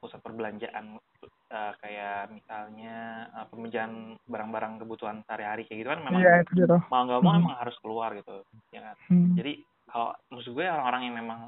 pusat 0.02 0.18
perbelanjaan 0.26 0.98
uh, 0.98 1.74
kayak 1.78 2.34
misalnya 2.34 3.28
uh, 3.38 3.46
pembelanjaan 3.54 4.18
barang-barang 4.26 4.82
kebutuhan 4.82 5.22
sehari-hari 5.30 5.70
kayak 5.70 5.86
gitu 5.86 5.90
kan 5.94 6.02
memang 6.02 6.22
itu 6.26 6.54
dia 6.58 6.66
tuh. 6.66 6.82
mau 6.90 7.06
nggak 7.06 7.22
mau 7.22 7.32
Hmm. 7.38 7.42
emang 7.46 7.56
harus 7.62 7.78
keluar 7.86 8.10
gitu 8.18 8.42
ya 8.74 8.82
kan 8.82 8.96
Hmm. 9.06 9.38
jadi 9.38 9.62
kalau 9.86 10.10
maksud 10.34 10.52
gue 10.58 10.66
orang-orang 10.66 11.02
yang 11.06 11.16
memang 11.22 11.40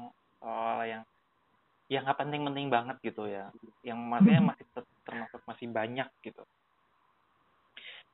uh, 0.44 0.82
yang 0.86 1.02
yang 1.90 2.06
nggak 2.06 2.20
penting-penting 2.20 2.66
banget 2.70 2.96
gitu 3.02 3.26
ya 3.26 3.50
yang 3.82 3.98
maksudnya 4.06 4.38
Hmm. 4.38 4.48
masih 4.54 4.64
ter- 4.70 4.94
termasuk 5.02 5.40
masih 5.50 5.66
banyak 5.74 6.08
gitu 6.22 6.42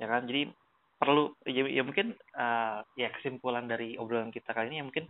ya 0.00 0.06
kan 0.08 0.24
jadi 0.24 0.48
perlu 0.96 1.36
ya, 1.44 1.64
ya 1.68 1.82
mungkin 1.84 2.16
uh, 2.32 2.80
ya 2.96 3.08
kesimpulan 3.12 3.68
dari 3.68 4.00
obrolan 4.00 4.32
kita 4.32 4.56
kali 4.56 4.72
ini 4.72 4.80
ya 4.80 4.86
mungkin 4.88 5.04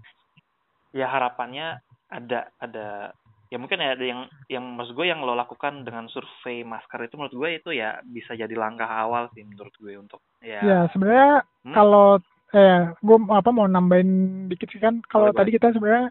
ya 0.90 1.07
harapannya 1.07 1.79
ada 2.11 2.50
ada 2.59 3.14
ya 3.50 3.57
mungkin 3.59 3.83
ada 3.83 3.99
yang 4.00 4.30
yang 4.47 4.64
maksud 4.78 4.95
gue 4.95 5.07
yang 5.11 5.21
lo 5.26 5.35
lakukan 5.35 5.83
dengan 5.83 6.07
survei 6.07 6.62
masker 6.62 7.02
itu 7.11 7.19
menurut 7.19 7.35
gue 7.35 7.49
itu 7.59 7.71
ya 7.75 7.99
bisa 8.07 8.38
jadi 8.38 8.54
langkah 8.54 8.87
awal 8.87 9.26
sih 9.35 9.42
menurut 9.42 9.75
gue 9.75 9.99
untuk 9.99 10.23
ya, 10.38 10.71
Ya 10.71 10.87
sebenarnya 10.95 11.42
Hmm? 11.61 11.75
kalau 11.76 12.09
eh 12.50 12.83
gue 12.99 13.16
apa 13.30 13.50
mau 13.54 13.66
nambahin 13.66 14.11
dikit 14.50 14.71
sih 14.75 14.80
kan 14.83 15.02
kalau 15.07 15.30
tadi 15.35 15.54
kita 15.54 15.71
sebenarnya 15.75 16.11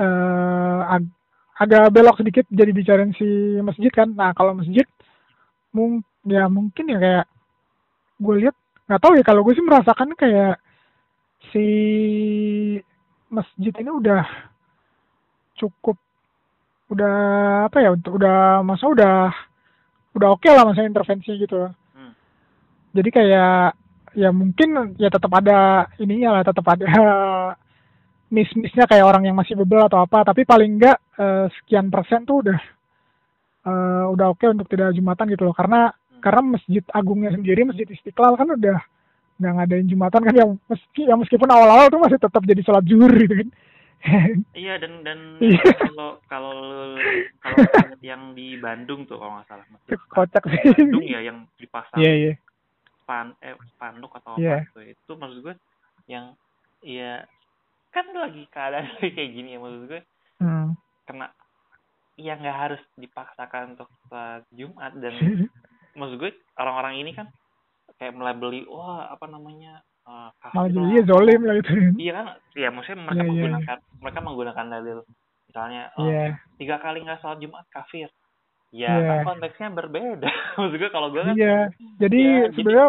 eh 0.00 0.80
ag- 0.96 1.14
agak 1.60 1.92
belok 1.92 2.16
sedikit 2.22 2.46
jadi 2.48 2.70
bicarain 2.72 3.12
si 3.18 3.58
masjid 3.60 3.90
kan. 3.92 4.08
Nah 4.14 4.32
kalau 4.32 4.56
masjid 4.56 4.86
mung 5.74 6.02
ya 6.26 6.46
mungkin 6.50 6.84
ya 6.90 6.98
kayak 6.98 7.24
gue 8.20 8.34
lihat 8.44 8.56
nggak 8.88 9.02
tahu 9.02 9.12
ya 9.18 9.24
kalau 9.24 9.40
gue 9.46 9.54
sih 9.56 9.64
merasakan 9.64 10.10
kayak 10.18 10.56
si 11.52 11.66
masjid 13.30 13.74
ini 13.78 13.90
udah 13.90 14.24
cukup 15.58 15.96
udah 16.90 17.14
apa 17.70 17.78
ya 17.80 17.94
untuk 17.94 18.18
udah 18.18 18.66
masa 18.66 18.84
udah 18.90 19.30
udah 20.18 20.28
oke 20.34 20.50
lah 20.50 20.66
masa 20.66 20.82
intervensi 20.82 21.30
gitu. 21.38 21.70
Hmm. 21.94 22.12
jadi 22.90 23.08
kayak 23.14 23.66
ya 24.18 24.30
mungkin 24.34 24.98
ya 24.98 25.06
tetap 25.06 25.30
ada 25.38 25.86
ininya 26.02 26.38
lah 26.38 26.42
tetap 26.42 26.66
ada 26.66 26.86
miss-missnya 28.34 28.86
kayak 28.86 29.06
orang 29.06 29.26
yang 29.26 29.38
masih 29.38 29.58
bebel 29.58 29.86
atau 29.86 30.02
apa. 30.02 30.22
Tapi 30.22 30.46
paling 30.46 30.78
enggak 30.78 30.98
eh, 31.18 31.46
sekian 31.60 31.90
persen 31.90 32.26
tuh 32.26 32.42
udah 32.46 32.58
eh, 33.66 34.04
udah 34.10 34.26
oke 34.34 34.46
untuk 34.50 34.66
tidak 34.70 34.94
jumatan 34.94 35.26
gitu 35.30 35.46
loh. 35.46 35.54
Karena 35.54 35.90
karena 36.20 36.58
masjid 36.58 36.84
agungnya 36.92 37.32
sendiri 37.34 37.64
masjid 37.64 37.88
istiqlal 37.88 38.36
kan 38.36 38.50
udah 38.54 38.78
nggak 39.40 39.52
ngadain 39.56 39.88
jumatan 39.88 40.20
kan 40.20 40.34
yang 40.36 40.50
meski 40.68 41.08
ya 41.08 41.16
meskipun 41.16 41.48
awal-awal 41.48 41.88
tuh 41.88 41.96
masih 41.96 42.20
tetap 42.20 42.44
jadi 42.44 42.60
sholat 42.60 42.84
zuhur 42.84 43.08
gitu 43.16 43.34
kan 43.40 43.48
Iya 44.56 44.80
dan 44.80 45.04
dan 45.04 45.36
Iya. 45.38 45.60
kalau 45.76 46.16
kalau 46.26 46.56
kalau 47.38 47.58
yang 48.00 48.32
di 48.32 48.56
Bandung 48.56 49.04
tuh 49.04 49.20
kalau 49.20 49.36
nggak 49.36 49.48
salah 49.48 49.64
Itu 49.84 49.96
kocak 50.08 50.44
sih. 50.48 50.72
Bandung 50.72 51.04
ya 51.04 51.20
yang 51.20 51.44
dipasang 51.56 52.00
iya 52.00 52.12
iya. 52.12 52.32
pan 53.04 53.34
eh 53.42 53.52
spanduk 53.74 54.14
atau 54.16 54.38
apa 54.38 54.64
itu 54.64 54.80
itu 54.94 55.12
maksud 55.12 55.38
gue 55.42 55.54
yang 56.06 56.32
ya 56.80 57.26
kan 57.90 58.06
lagi 58.10 58.46
keadaan 58.48 58.86
kayak 59.02 59.30
gini 59.30 59.54
ya 59.54 59.60
maksud 59.60 59.84
gue. 59.86 60.00
Hmm. 60.40 60.72
kena 61.04 61.28
ya 62.16 62.36
nggak 62.36 62.56
harus 62.56 62.82
dipaksakan 62.96 63.76
untuk 63.76 63.88
sholat 64.06 64.40
Jumat 64.50 64.92
dan 64.96 65.12
maksud 65.98 66.16
gue 66.16 66.30
orang-orang 66.56 66.96
ini 66.96 67.12
kan 67.12 67.28
kayak 67.98 68.16
melabeli 68.16 68.64
wah 68.64 69.10
apa 69.10 69.28
namanya 69.28 69.84
uh, 70.10 70.28
malah 70.34 70.34
kafir 70.42 70.66
jadi 70.66 70.74
lah, 70.76 70.90
iya 70.90 71.02
zolim 71.06 71.40
lah 71.40 71.54
gitu 71.62 71.70
iya 71.96 72.12
kan? 72.12 72.26
Ya 72.52 72.68
maksudnya 72.68 72.98
mereka 73.00 73.14
Iya, 73.14 73.22
iya. 73.22 73.30
menggunakan 73.30 73.76
mereka 73.96 74.18
menggunakan 74.20 74.66
dalil. 74.68 74.98
Misalnya 75.46 75.82
oh, 75.94 76.04
iya. 76.04 76.24
tiga 76.58 76.76
kali 76.78 76.98
nggak 77.00 77.20
sholat 77.20 77.38
Jumat 77.38 77.66
kafir. 77.68 78.08
Ya 78.70 78.90
Iya. 78.90 79.06
kan 79.06 79.18
konteksnya 79.28 79.68
berbeda. 79.70 80.30
Maksud 80.58 80.76
gue 80.76 80.90
kalau 80.90 81.08
gue 81.10 81.22
kan 81.22 81.34
iya. 81.34 81.70
Jadi 81.96 82.18
Ya, 82.18 82.34
jadi- 82.42 82.54
sebenarnya 82.54 82.88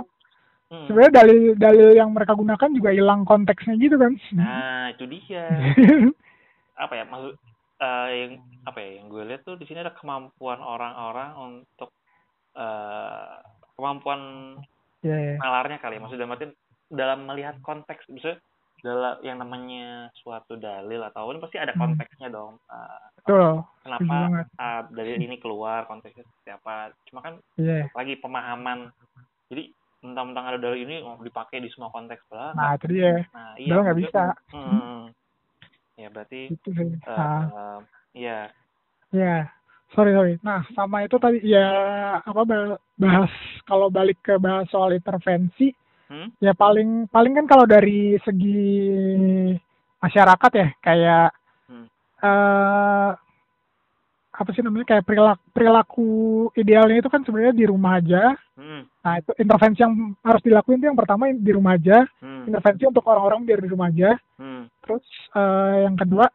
hmm, 0.70 0.86
sebenarnya 0.86 1.14
dalil 1.16 1.40
dalil 1.56 1.88
yang 1.92 2.10
mereka 2.10 2.34
gunakan 2.34 2.70
juga 2.70 2.90
hilang 2.90 3.22
konteksnya 3.24 3.78
gitu 3.78 3.96
kan. 3.96 4.14
Nah 4.34 4.90
itu 4.90 5.06
dia. 5.06 5.46
Apa 6.82 6.94
ya 6.96 7.06
maksud 7.06 7.34
eh, 7.78 8.10
yang 8.14 8.32
apa 8.62 8.78
ya 8.78 8.90
yang 8.98 9.10
gue 9.10 9.24
lihat 9.26 9.42
tuh 9.42 9.54
di 9.54 9.66
sini 9.66 9.82
ada 9.82 9.94
kemampuan 9.94 10.58
orang-orang 10.58 11.34
untuk 11.38 11.94
eh 12.54 13.34
kemampuan 13.74 14.22
Iya, 15.02 15.18
iya. 15.18 15.36
nalarnya 15.42 15.82
kali 15.82 15.98
ya. 15.98 16.02
Maksud 16.06 16.14
dalam 16.14 16.30
artian 16.30 16.54
dalam 16.92 17.24
melihat 17.24 17.56
konteks 17.64 18.04
misalnya 18.12 18.44
dalam 18.82 19.16
yang 19.22 19.38
namanya 19.38 20.10
suatu 20.18 20.58
dalil 20.58 21.06
atau 21.06 21.30
ini 21.30 21.40
pasti 21.40 21.62
ada 21.62 21.72
Hmm. 21.78 21.96
konteksnya 21.96 22.34
dong 22.34 22.58
Eh, 22.66 23.02
betul. 23.22 23.62
kenapa 23.86 24.18
uh, 24.58 24.82
dalil 24.90 25.18
ini 25.22 25.38
keluar 25.38 25.86
konteksnya 25.86 26.26
seperti 26.26 26.50
apa. 26.58 26.90
Cuma 27.10 27.22
kan 27.22 27.34
iya. 27.62 27.86
lagi 27.94 28.18
pemahaman. 28.18 28.90
Jadi 29.54 29.70
mentang-mentang 30.02 30.46
ada 30.50 30.58
dalil 30.58 30.82
ini 30.82 30.98
oh, 31.06 31.22
dipakai 31.22 31.62
di 31.62 31.70
semua 31.70 31.94
konteks 31.94 32.26
lah 32.34 32.58
nah 32.58 32.74
itu 32.74 32.90
dia. 32.90 33.22
Nah 33.30 33.54
Padahal 33.54 33.82
nggak 33.86 34.00
bisa. 34.02 34.24
hmm, 34.50 35.00
ya 36.02 36.08
berarti 36.10 36.42
itu 36.50 36.70
sih. 36.74 36.90
nah. 37.06 37.46
eh, 37.46 37.80
ya 38.18 38.40
ya 39.14 39.46
sorry 39.94 40.12
sorry. 40.18 40.34
Nah 40.42 40.66
sama 40.74 41.06
itu 41.06 41.22
tadi 41.22 41.38
ya 41.46 41.70
apa 42.18 42.42
ba- 42.42 42.82
bahas 42.98 43.30
kalau 43.70 43.94
balik 43.94 44.18
ke 44.26 44.42
bahas 44.42 44.66
soal 44.74 44.90
intervensi 44.98 45.70
hmm? 46.12 46.28
ya 46.44 46.52
paling 46.52 47.08
paling 47.08 47.34
kan 47.40 47.48
kalau 47.48 47.64
dari 47.64 48.20
segi 48.28 48.68
masyarakat 50.04 50.52
ya 50.52 50.68
kayak 50.84 51.30
Hmm. 51.72 51.88
eh 52.20 53.12
apa 54.32 54.50
sih 54.58 54.66
namanya 54.66 54.88
kayak 54.90 55.06
perilaku, 55.06 55.44
perilaku 55.54 56.10
idealnya 56.58 56.98
itu 57.04 57.10
kan 57.14 57.22
sebenarnya 57.22 57.54
di 57.54 57.66
rumah 57.70 58.02
aja. 58.02 58.34
Hmm. 58.58 58.90
Nah 59.06 59.14
itu 59.22 59.32
intervensi 59.38 59.86
yang 59.86 60.18
harus 60.26 60.42
dilakuin 60.42 60.82
itu 60.82 60.90
yang 60.90 60.98
pertama 60.98 61.30
di 61.30 61.52
rumah 61.54 61.78
aja, 61.78 62.08
Hmm. 62.20 62.50
intervensi 62.50 62.90
untuk 62.90 63.06
orang-orang 63.06 63.46
biar 63.46 63.60
di 63.62 63.70
rumah 63.70 63.94
aja. 63.94 64.18
Hmm. 64.42 64.66
Terus 64.82 65.06
eh, 65.38 65.76
yang 65.86 65.96
kedua 66.00 66.26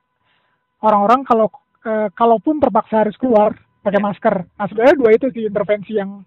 orang-orang 0.87 1.27
kalau 1.27 1.51
eh, 1.83 2.09
kalaupun 2.15 2.63
terpaksa 2.63 3.03
harus 3.03 3.17
keluar 3.19 3.59
pakai 3.83 3.99
masker. 3.99 4.35
Nah 4.55 4.67
sebenarnya 4.71 4.97
dua 4.99 5.11
itu 5.11 5.27
sih 5.35 5.51
intervensi 5.51 5.93
yang 5.99 6.23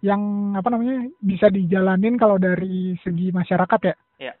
yang 0.00 0.52
apa 0.56 0.68
namanya 0.72 1.08
bisa 1.20 1.52
dijalanin 1.52 2.16
kalau 2.16 2.40
dari 2.40 2.96
segi 3.04 3.28
masyarakat 3.32 3.80
ya. 3.84 3.94
Iya. 4.16 4.34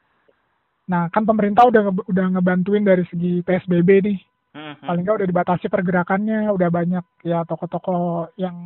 Nah 0.88 1.12
kan 1.12 1.28
pemerintah 1.28 1.68
udah 1.68 1.92
udah 2.08 2.26
ngebantuin 2.36 2.84
dari 2.84 3.04
segi 3.12 3.44
PSBB 3.44 3.88
nih. 4.08 4.18
Hmm. 4.50 4.74
Paling 4.82 5.02
nggak 5.06 5.18
udah 5.22 5.28
dibatasi 5.30 5.70
pergerakannya, 5.70 6.50
udah 6.50 6.68
banyak 6.72 7.04
ya 7.22 7.46
toko-toko 7.46 8.26
yang 8.34 8.56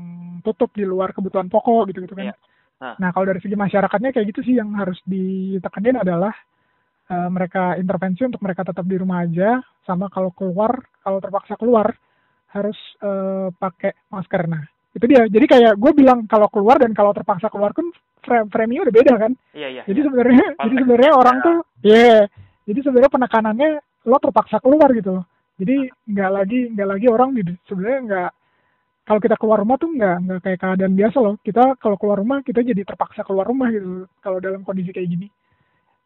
tutup 0.41 0.73
di 0.73 0.87
luar 0.87 1.13
kebutuhan 1.13 1.51
pokok 1.51 1.91
gitu-gitu 1.93 2.15
kan. 2.15 2.31
Iya. 2.31 2.35
Nah. 2.81 2.95
Nah 3.03 3.09
kalau 3.11 3.27
dari 3.29 3.43
segi 3.43 3.59
masyarakatnya 3.59 4.15
kayak 4.15 4.27
gitu 4.31 4.41
sih 4.47 4.55
yang 4.57 4.71
harus 4.79 4.97
ditekenin 5.05 6.01
adalah 6.01 6.33
eh, 7.11 7.29
mereka 7.29 7.75
intervensi 7.75 8.23
untuk 8.23 8.41
mereka 8.41 8.63
tetap 8.63 8.87
di 8.87 8.97
rumah 8.97 9.27
aja, 9.27 9.59
sama 9.83 10.07
kalau 10.09 10.31
keluar, 10.33 10.79
kalau 11.03 11.19
terpaksa 11.19 11.59
keluar 11.59 11.91
harus 12.55 12.79
eh, 13.03 13.51
pakai 13.53 13.93
masker. 14.15 14.47
Nah 14.47 14.74
itu 14.95 15.05
dia. 15.11 15.23
Jadi 15.27 15.47
kayak 15.51 15.75
gue 15.75 15.93
bilang 15.93 16.25
kalau 16.31 16.47
keluar 16.47 16.79
dan 16.79 16.95
kalau 16.95 17.11
terpaksa 17.11 17.51
keluar 17.51 17.75
kan 17.75 17.91
frame 18.23 18.49
framingnya 18.49 18.87
udah 18.89 18.95
beda 18.95 19.13
kan. 19.19 19.33
Iya 19.51 19.69
iya. 19.69 19.83
Jadi 19.85 20.01
iya. 20.01 20.07
sebenarnya 20.07 20.47
jadi 20.63 20.75
sebenarnya 20.81 21.13
orang 21.13 21.37
beda. 21.37 21.47
tuh 21.47 21.59
ya 21.83 22.17
jadi 22.65 22.79
sebenarnya 22.81 23.13
penekanannya 23.13 23.71
lo 24.07 24.17
terpaksa 24.23 24.57
keluar 24.63 24.89
gitu. 24.95 25.15
Jadi 25.59 25.77
nggak 26.11 26.31
lagi 26.31 26.59
nggak 26.73 26.89
lagi 26.89 27.07
orang 27.11 27.29
di 27.35 27.43
sebenarnya 27.67 28.01
nggak 28.07 28.31
kalau 29.05 29.21
kita 29.21 29.37
keluar 29.37 29.59
rumah 29.61 29.77
tuh 29.77 29.91
nggak 29.93 30.17
nggak 30.25 30.41
kayak 30.47 30.59
keadaan 30.63 30.95
biasa 30.95 31.19
loh. 31.19 31.35
Kita 31.43 31.63
kalau 31.83 31.97
keluar 31.99 32.19
rumah 32.23 32.39
kita 32.47 32.63
jadi 32.63 32.83
terpaksa 32.87 33.27
keluar 33.27 33.51
rumah 33.51 33.69
gitu. 33.75 34.07
Kalau 34.23 34.39
dalam 34.39 34.63
kondisi 34.63 34.95
kayak 34.95 35.11
gini. 35.11 35.29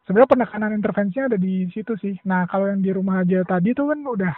Sebenarnya 0.09 0.33
penekanan 0.40 0.73
intervensinya 0.73 1.28
ada 1.28 1.38
di 1.38 1.68
situ 1.68 1.92
sih. 2.00 2.16
Nah 2.25 2.49
kalau 2.49 2.73
yang 2.73 2.80
di 2.80 2.88
rumah 2.88 3.21
aja 3.21 3.45
tadi 3.45 3.76
tuh 3.76 3.92
kan 3.92 4.00
udah 4.00 4.35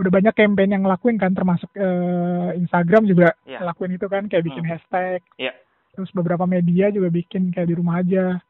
udah 0.00 0.10
banyak 0.10 0.34
campaign 0.34 0.72
yang 0.72 0.82
ngelakuin 0.88 1.20
kan 1.20 1.32
termasuk 1.36 1.68
eh, 1.76 2.56
Instagram 2.56 3.04
juga 3.04 3.36
Iya. 3.44 3.60
ngelakuin 3.60 3.92
itu 3.96 4.06
kan 4.08 4.24
kayak 4.26 4.44
bikin 4.48 4.64
Hmm. 4.64 4.70
hashtag. 4.72 5.20
Iya. 5.36 5.52
Terus 5.92 6.08
beberapa 6.16 6.48
media 6.48 6.88
juga 6.88 7.12
bikin 7.12 7.52
kayak 7.52 7.68
di 7.68 7.76
rumah 7.76 8.00
aja. 8.00 8.40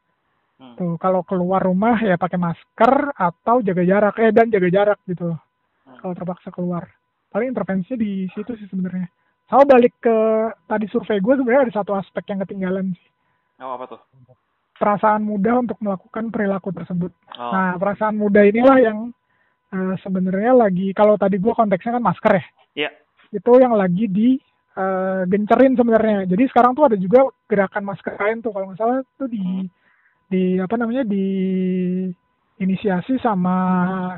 Hmm. 0.55 0.75
Tuh, 0.79 0.95
kalau 0.95 1.27
keluar 1.27 1.59
rumah 1.59 1.99
ya 1.99 2.15
pakai 2.15 2.39
masker 2.39 3.11
atau 3.11 3.59
jaga 3.59 3.83
jarak 3.83 4.15
eh 4.23 4.31
dan 4.31 4.47
jaga 4.47 4.69
jarak 4.71 4.99
gitu. 5.03 5.35
Hmm. 5.83 5.97
Kalau 5.99 6.13
terpaksa 6.15 6.49
keluar. 6.55 6.87
Paling 7.27 7.51
intervensinya 7.51 7.99
di 7.99 8.29
situ 8.31 8.55
sih 8.55 8.69
sebenarnya. 8.71 9.09
Sama 9.51 9.67
balik 9.67 9.99
ke 9.99 10.15
tadi 10.65 10.87
survei 10.87 11.19
gue 11.19 11.33
sebenarnya 11.35 11.67
ada 11.67 11.75
satu 11.83 11.91
aspek 11.97 12.23
yang 12.31 12.39
ketinggalan 12.47 12.95
sih. 12.95 13.09
Oh 13.59 13.75
apa 13.75 13.91
tuh? 13.91 14.01
Perasaan 14.79 15.21
muda 15.27 15.59
untuk 15.59 15.77
melakukan 15.83 16.31
perilaku 16.31 16.71
tersebut. 16.71 17.11
Oh. 17.37 17.51
Nah, 17.51 17.75
perasaan 17.77 18.17
muda 18.17 18.41
inilah 18.41 18.77
yang 18.79 18.97
eh, 19.73 19.95
sebenarnya 19.99 20.53
lagi 20.53 20.93
kalau 20.93 21.17
tadi 21.17 21.35
gue 21.35 21.51
konteksnya 21.51 21.97
kan 21.97 22.03
masker 22.03 22.33
ya. 22.33 22.45
Iya. 22.75 22.89
Itu 23.33 23.57
yang 23.57 23.73
lagi 23.73 24.05
di 24.07 24.37
eh, 24.73 25.21
gencerin 25.25 25.73
sebenarnya. 25.73 26.25
Jadi 26.25 26.43
sekarang 26.49 26.73
tuh 26.73 26.85
ada 26.85 26.97
juga 26.97 27.25
gerakan 27.45 27.83
masker 27.85 28.13
kain 28.15 28.41
tuh 28.41 28.49
kalau 28.49 28.69
nggak 28.69 28.79
salah 28.79 29.01
tuh 29.17 29.27
di 29.27 29.37
Hmm. 29.37 29.65
di 30.25 30.57
apa 30.57 30.73
namanya 30.77 31.05
di 31.05 31.25
inisiasi 32.55 33.19
sama 33.19 33.53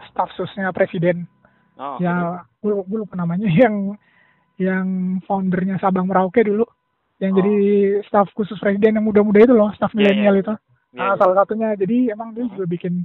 staf 0.07 0.31
susnya 0.35 0.71
presiden 0.71 1.27
Oh. 1.75 1.99
ya 1.99 2.39
gue, 2.63 2.71
gue 2.71 2.97
lupa 3.03 3.19
namanya 3.19 3.51
yang 3.67 3.99
yang 4.55 4.87
foundernya 5.27 5.75
Sabang 5.75 6.07
Merauke 6.07 6.39
dulu 6.39 6.63
yang 7.19 7.35
Oh. 7.35 7.37
jadi 7.43 7.55
staf 8.07 8.31
khusus 8.31 8.55
presiden 8.55 8.95
yang 8.95 9.03
muda-muda 9.03 9.43
itu 9.43 9.51
loh 9.51 9.75
staf 9.75 9.91
Iya, 9.91 9.99
milenial 10.07 10.35
iya. 10.35 10.43
itu 10.43 10.53
Iya, 10.55 10.95
Nah, 10.95 11.07
iya. 11.11 11.19
salah 11.19 11.35
satunya 11.35 11.67
jadi 11.75 12.15
emang 12.15 12.31
dia 12.31 12.47
juga 12.47 12.63
bikin 12.63 13.03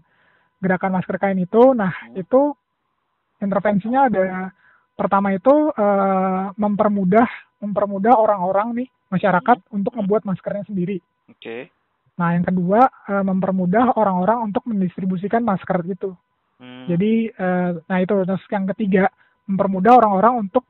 gerakan 0.60 0.92
masker 1.00 1.16
kain 1.18 1.40
itu 1.40 1.72
nah 1.74 1.92
Mhm. 2.08 2.20
itu 2.20 2.40
intervensinya 3.40 4.06
ada 4.06 4.52
pertama 4.94 5.32
itu 5.32 5.72
eh, 5.72 6.44
mempermudah 6.54 7.28
mempermudah 7.60 8.14
orang-orang 8.16 8.84
nih 8.84 8.88
masyarakat 9.10 9.58
untuk 9.72 9.96
membuat 9.96 10.24
maskernya 10.24 10.64
sendiri 10.68 11.00
Oke. 11.30 11.70
Nah, 12.18 12.36
yang 12.36 12.44
kedua 12.44 12.84
eh, 13.08 13.24
mempermudah 13.24 13.96
orang-orang 13.96 14.52
untuk 14.52 14.66
mendistribusikan 14.68 15.40
masker 15.40 15.80
itu. 15.88 16.12
Hmm. 16.60 16.84
Jadi, 16.84 17.32
eh, 17.32 17.70
nah 17.80 17.96
itu 17.96 18.12
terus 18.28 18.44
yang 18.52 18.68
ketiga 18.74 19.08
mempermudah 19.48 19.96
orang-orang 19.96 20.44
untuk 20.44 20.68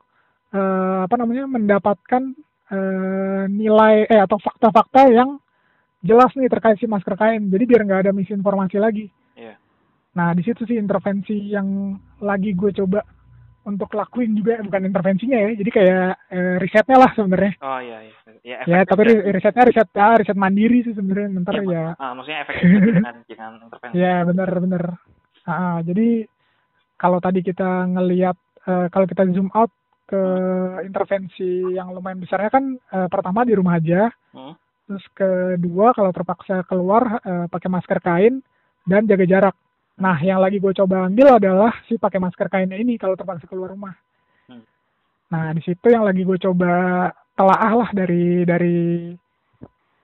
eh, 0.55 0.99
apa 1.03 1.15
namanya 1.19 1.49
mendapatkan 1.51 2.23
eh, 2.71 3.43
nilai 3.51 4.07
eh 4.07 4.21
atau 4.23 4.39
fakta-fakta 4.39 5.11
yang 5.11 5.43
jelas 5.99 6.31
nih 6.39 6.47
terkait 6.47 6.79
si 6.79 6.87
masker 6.87 7.19
kain. 7.19 7.51
Jadi 7.51 7.63
biar 7.67 7.83
nggak 7.83 8.01
ada 8.07 8.11
misinformasi 8.15 8.77
lagi. 8.79 9.11
Nah, 10.11 10.35
di 10.35 10.43
situ 10.43 10.67
sih 10.67 10.75
intervensi 10.75 11.33
yang 11.47 11.95
lagi 12.19 12.51
gue 12.51 12.75
coba 12.75 12.99
untuk 13.61 13.93
lakuin 13.93 14.33
juga 14.33 14.59
bukan 14.59 14.83
intervensinya 14.83 15.37
ya. 15.37 15.49
Jadi 15.55 15.69
kayak 15.71 16.05
eh, 16.27 16.55
risetnya 16.57 16.97
lah 16.99 17.11
sebenarnya. 17.13 17.53
Oh 17.61 17.79
iya 17.79 17.97
iya. 18.03 18.13
Ya, 18.41 18.57
Ya, 18.65 18.79
tapi 18.83 19.01
ya. 19.01 19.07
ri- 19.07 19.23
risetnya 19.31 19.63
riset 19.63 19.89
ah, 19.95 20.17
riset 20.17 20.35
mandiri 20.35 20.83
sih 20.83 20.91
sebenarnya. 20.91 21.39
Ntar 21.39 21.55
Iya, 21.55 21.63
ya 21.69 21.85
Ah, 21.95 22.11
maksudnya 22.11 22.39
efektif 22.41 22.67
dengan 22.67 23.15
dengan 23.23 23.51
intervensi. 23.61 23.95
Ya 23.95 24.15
benar-benar. 24.23 24.83
Ah, 25.43 25.79
jadi 25.81 26.25
kalau 26.97 27.17
tadi 27.17 27.39
kita 27.41 27.69
ngelihat 27.87 28.35
eh, 28.61 28.87
kalau 28.89 29.05
kita 29.05 29.25
zoom 29.31 29.47
out 29.53 29.71
ke 30.05 30.21
intervensi 30.83 31.71
yang 31.71 31.95
lumayan 31.95 32.19
besarnya 32.19 32.51
kan 32.51 32.65
eh, 32.75 33.07
pertama 33.07 33.47
di 33.47 33.55
rumah 33.55 33.79
aja, 33.79 34.11
Hmm. 34.31 34.55
terus 34.83 35.05
kedua 35.11 35.93
kalau 35.93 36.11
terpaksa 36.11 36.65
keluar 36.65 37.21
eh, 37.21 37.45
pakai 37.47 37.69
masker 37.69 37.99
kain 38.01 38.43
dan 38.83 39.05
jaga 39.05 39.23
jarak. 39.23 39.55
Nah 40.01 40.17
yang 40.25 40.41
lagi 40.41 40.57
gue 40.57 40.73
coba 40.73 41.05
ambil 41.05 41.37
adalah 41.37 41.71
si 41.85 41.93
pakai 42.01 42.17
masker 42.17 42.49
kainnya 42.49 42.81
ini 42.81 42.97
kalau 42.97 43.13
terpaksa 43.13 43.45
keluar 43.45 43.69
rumah. 43.69 43.93
Hmm. 44.49 44.65
Nah 45.29 45.53
di 45.53 45.61
situ 45.61 45.93
yang 45.93 46.01
lagi 46.01 46.25
gue 46.25 46.37
coba 46.41 47.05
telaah 47.37 47.71
lah 47.77 47.89
dari 47.93 48.41
dari 48.41 49.13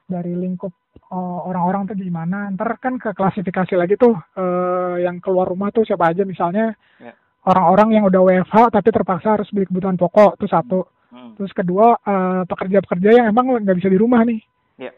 dari 0.07 0.33
lingkup 0.37 0.71
oh, 1.09 1.49
orang-orang 1.49 1.89
tuh 1.89 1.97
gimana. 1.97 2.53
Ntar 2.53 2.77
kan 2.77 3.01
ke 3.01 3.09
klasifikasi 3.11 3.73
lagi 3.73 3.97
tuh 3.97 4.13
eh, 4.37 5.01
yang 5.01 5.17
keluar 5.17 5.49
rumah 5.49 5.73
tuh 5.73 5.81
siapa 5.81 6.13
aja 6.13 6.21
misalnya 6.21 6.77
Ya. 7.01 7.13
orang-orang 7.49 7.97
yang 7.97 8.03
udah 8.05 8.21
WFH 8.21 8.73
tapi 8.73 8.89
terpaksa 8.93 9.37
harus 9.37 9.49
beli 9.49 9.65
kebutuhan 9.65 9.97
pokok 9.97 10.37
tuh 10.37 10.49
satu. 10.49 10.79
Hmm. 11.09 11.33
Terus 11.41 11.51
kedua 11.57 11.97
eh, 11.97 12.41
pekerja-pekerja 12.45 13.09
yang 13.17 13.25
emang 13.33 13.49
nggak 13.65 13.77
bisa 13.81 13.89
di 13.89 13.97
rumah 13.97 14.21
nih. 14.21 14.45
Iya. 14.77 14.93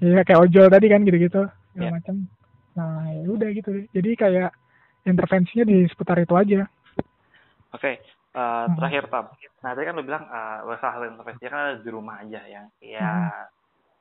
Iya 0.00 0.20
kayak 0.24 0.48
ojol 0.48 0.66
tadi 0.72 0.86
kan 0.88 1.04
gitu-gitu 1.04 1.44
Iya. 1.76 1.92
macam. 1.92 2.24
Nah 2.76 3.10
ya 3.10 3.26
udah 3.26 3.48
gitu. 3.50 3.70
Jadi 3.90 4.10
kayak 4.14 4.50
intervensinya 5.02 5.64
di 5.64 5.86
seputar 5.86 6.18
itu 6.18 6.34
aja. 6.36 6.66
Oke, 7.70 7.92
eh, 7.96 8.00
Hmm. 8.34 8.74
terakhir 8.76 9.06
Tam. 9.08 9.26
Nah 9.62 9.70
tadi 9.72 9.84
kan 9.84 9.94
lo 9.94 10.02
bilang 10.02 10.24
eh 10.26 10.58
masalah 10.64 11.06
intervensi 11.06 11.44
kan 11.46 11.60
ada 11.60 11.76
di 11.78 11.90
rumah 11.90 12.20
aja 12.20 12.40
yang 12.44 12.66
ya 12.80 13.30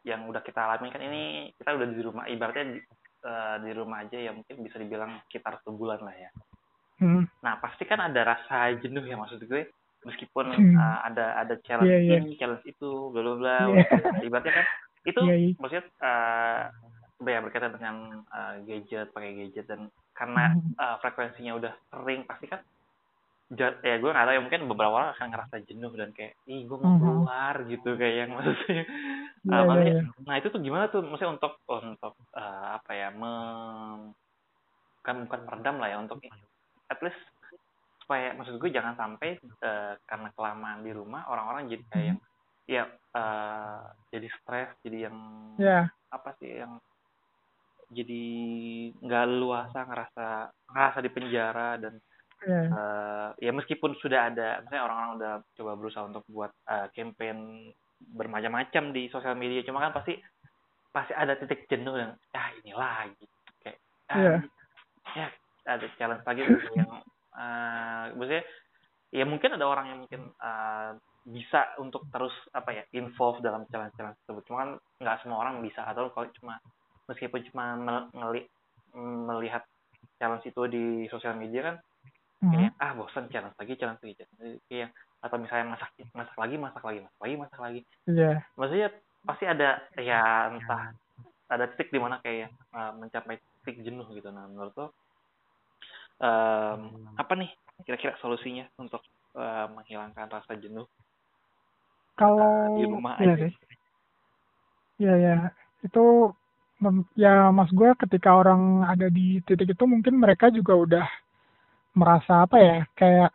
yang 0.01 0.25
udah 0.25 0.39
kita 0.39 0.63
alami 0.63 0.89
kan 0.89 1.01
ini 1.01 1.51
kita 1.53 1.75
udah 1.75 1.87
di 1.87 2.01
rumah 2.01 2.23
ibaratnya 2.25 2.65
di, 2.71 2.79
eh, 3.21 3.55
di 3.61 3.71
rumah 3.73 4.01
aja 4.01 4.17
ya 4.17 4.31
mungkin 4.31 4.55
bisa 4.59 4.79
dibilang 4.79 5.19
sekitar 5.27 5.59
sebulan 5.61 5.99
lah 6.01 6.15
ya. 6.15 6.29
Hmm. 6.99 7.23
Nah 7.39 7.53
pasti 7.59 7.83
kan 7.83 7.99
ada 7.99 8.21
rasa 8.25 8.73
jenuh 8.75 9.03
ya 9.03 9.15
maksud 9.15 9.39
gue 9.43 9.69
meskipun 10.01 10.45
Hmm. 10.49 10.75
eh, 10.75 10.97
ada 11.05 11.25
ada 11.37 11.55
challenge 11.63 11.91
Iya, 11.91 11.99
iya. 11.99 12.17
ini 12.23 12.39
challenge 12.39 12.65
itu 12.65 12.89
bla 13.11 13.21
bla 13.21 13.35
bla 13.35 13.57
Iya. 13.67 13.83
ibaratnya 14.23 14.53
kan 14.55 14.65
itu 15.03 15.21
Iya, 15.21 15.35
iya. 15.35 15.51
maksudnya 15.59 15.83
eh 15.99 16.63
ya 17.21 17.39
berkaitan 17.43 17.75
dengan 17.75 17.95
eh, 18.25 18.53
gadget 18.63 19.11
pakai 19.11 19.31
gadget 19.35 19.65
dan 19.67 19.81
karena 20.13 20.55
Hmm. 20.55 20.71
eh, 20.75 20.95
frekuensinya 20.99 21.53
udah 21.55 21.73
sering 21.91 22.23
pasti 22.23 22.47
kan 22.47 22.61
ya 23.49 23.97
gue 23.97 24.13
nggak 24.13 24.25
tahu 24.29 24.35
ya 24.37 24.41
mungkin 24.45 24.61
beberapa 24.69 24.93
orang 24.93 25.09
akan 25.17 25.27
ngerasa 25.33 25.55
jenuh 25.65 25.89
dan 25.97 26.13
kayak 26.13 26.37
ih 26.45 26.69
gue 26.69 26.77
mau 26.77 26.93
Mhm. 26.93 27.01
keluar 27.01 27.55
gitu 27.65 27.89
kayak 27.97 28.15
yang 28.15 28.29
maksudnya 28.37 28.83
eh, 28.85 28.85
iya, 29.41 29.59
maksudnya 29.65 29.93
iya. 29.97 30.03
nah 30.21 30.35
itu 30.37 30.47
tuh 30.47 30.61
gimana 30.61 30.85
tuh 30.87 31.01
maksudnya 31.01 31.33
untuk 31.33 31.53
untuk 31.65 32.13
eh, 32.37 32.65
apa 32.77 32.91
ya 32.93 33.09
mem, 33.09 34.13
bukan 35.01 35.15
bukan 35.25 35.39
meredam 35.49 35.75
lah 35.81 35.89
ya 35.89 35.97
untuk 35.97 36.21
at 36.87 36.99
least 37.01 37.17
supaya 37.99 38.37
maksud 38.37 38.61
gue 38.61 38.69
jangan 38.69 38.93
sampai 38.93 39.41
eh, 39.41 39.93
karena 40.05 40.29
kelamaan 40.37 40.85
di 40.85 40.91
rumah 40.93 41.25
orang-orang 41.25 41.73
jadi 41.73 41.83
kayak 41.89 42.05
yang 42.05 42.19
ya 42.69 42.83
eh, 43.17 43.81
jadi 44.13 44.27
stres 44.39 44.69
jadi 44.85 45.09
yang 45.09 45.17
Ya. 45.57 45.89
apa 46.09 46.37
sih 46.37 46.61
yang 46.61 46.77
jadi 47.89 48.23
nggak 49.01 49.25
luasa 49.37 49.79
ngerasa 49.85 50.27
ngerasa 50.71 50.97
di 51.01 51.09
penjara 51.11 51.69
dan 51.77 51.95
Iya. 52.39 52.71
eh, 52.71 53.29
ya 53.43 53.51
meskipun 53.51 53.99
sudah 53.99 54.31
ada 54.31 54.63
misalnya 54.63 54.87
orang-orang 54.87 55.11
udah 55.19 55.33
coba 55.59 55.71
berusaha 55.75 56.07
untuk 56.07 56.23
buat 56.31 56.47
eh, 56.71 56.87
campaign 56.95 57.67
bermacam-macam 58.15 58.95
di 58.95 59.11
sosial 59.11 59.35
media 59.35 59.59
cuma 59.67 59.83
kan 59.83 59.91
pasti 59.91 60.15
pasti 60.95 61.11
ada 61.11 61.35
titik 61.35 61.67
jenuh 61.67 61.99
dan 61.99 62.15
ah 62.31 62.47
ini 62.63 62.71
lagi 62.71 63.25
kayak 63.59 63.77
ah, 64.07 64.15
Iya. 64.15 64.37
ya 65.19 65.27
ada 65.67 65.85
challenge 65.99 66.23
lagi 66.23 66.41
yang 66.47 66.91
eh, 67.35 68.03
maksudnya 68.15 68.43
ya 69.11 69.25
mungkin 69.27 69.59
ada 69.59 69.65
orang 69.67 69.85
yang 69.89 69.99
mungkin 70.05 70.21
uh, 70.37 70.93
bisa 71.25 71.75
untuk 71.81 72.05
terus 72.13 72.33
apa 72.53 72.69
ya 72.73 72.83
involve 72.93 73.41
dalam 73.41 73.65
challenge-challenge 73.69 74.17
tersebut 74.23 74.43
cuma 74.45 74.57
kan 74.61 74.71
nggak 75.01 75.17
semua 75.25 75.37
orang 75.41 75.65
bisa 75.65 75.81
atau 75.81 76.13
kalau 76.13 76.29
cuma 76.39 76.61
meskipun 77.09 77.41
cuma 77.49 77.73
meli 78.13 78.45
melihat 78.93 79.65
challenge 80.21 80.45
itu 80.45 80.61
di 80.69 80.85
sosial 81.09 81.33
media 81.33 81.73
kan 81.73 81.75
hmm. 82.45 82.51
kayak 82.53 82.71
ah 82.77 82.91
bosan 82.93 83.25
challenge 83.33 83.57
lagi 83.57 83.73
challenge 83.81 84.01
lagi 84.05 84.15
challenge 84.21 84.61
kayak 84.69 84.89
atau 85.19 85.35
misalnya 85.35 85.75
masak 85.75 85.89
masak 86.15 86.37
lagi 86.37 86.55
masak 86.55 86.83
lagi 86.85 86.99
masak 87.03 87.19
lagi 87.19 87.35
masak 87.35 87.59
lagi. 87.59 87.81
Iya. 88.07 88.21
Yeah. 88.23 88.35
maksudnya 88.55 88.87
pasti 89.27 89.45
ada 89.49 89.69
ya 89.99 90.47
entah 90.47 90.95
ada 91.49 91.65
titik 91.75 91.91
di 91.91 91.99
mana 91.99 92.21
kayak 92.23 92.53
uh, 92.71 92.95
mencapai 92.95 93.41
titik 93.65 93.83
jenuh 93.83 94.07
gitu. 94.15 94.29
Nah 94.31 94.47
menurut 94.47 94.73
lo 94.77 94.87
um, 96.23 97.11
apa 97.19 97.33
nih 97.35 97.51
kira-kira 97.83 98.15
solusinya 98.23 98.69
untuk 98.79 99.03
uh, 99.35 99.67
menghilangkan 99.75 100.29
rasa 100.31 100.55
jenuh? 100.55 100.87
Kalau 102.15 102.79
di 102.79 102.83
rumah 102.87 103.15
iya 103.19 103.35
aja. 103.35 103.47
sih. 103.47 103.55
ya 104.99 105.15
ya 105.15 105.35
itu 105.79 106.35
ya 107.15 107.51
mas 107.51 107.67
gue 107.75 107.91
ketika 108.07 108.39
orang 108.39 108.87
ada 108.87 109.11
di 109.11 109.43
titik 109.43 109.75
itu 109.75 109.83
mungkin 109.83 110.15
mereka 110.15 110.47
juga 110.47 110.73
udah 110.79 111.05
merasa 111.91 112.47
apa 112.47 112.57
ya 112.59 112.77
kayak 112.95 113.31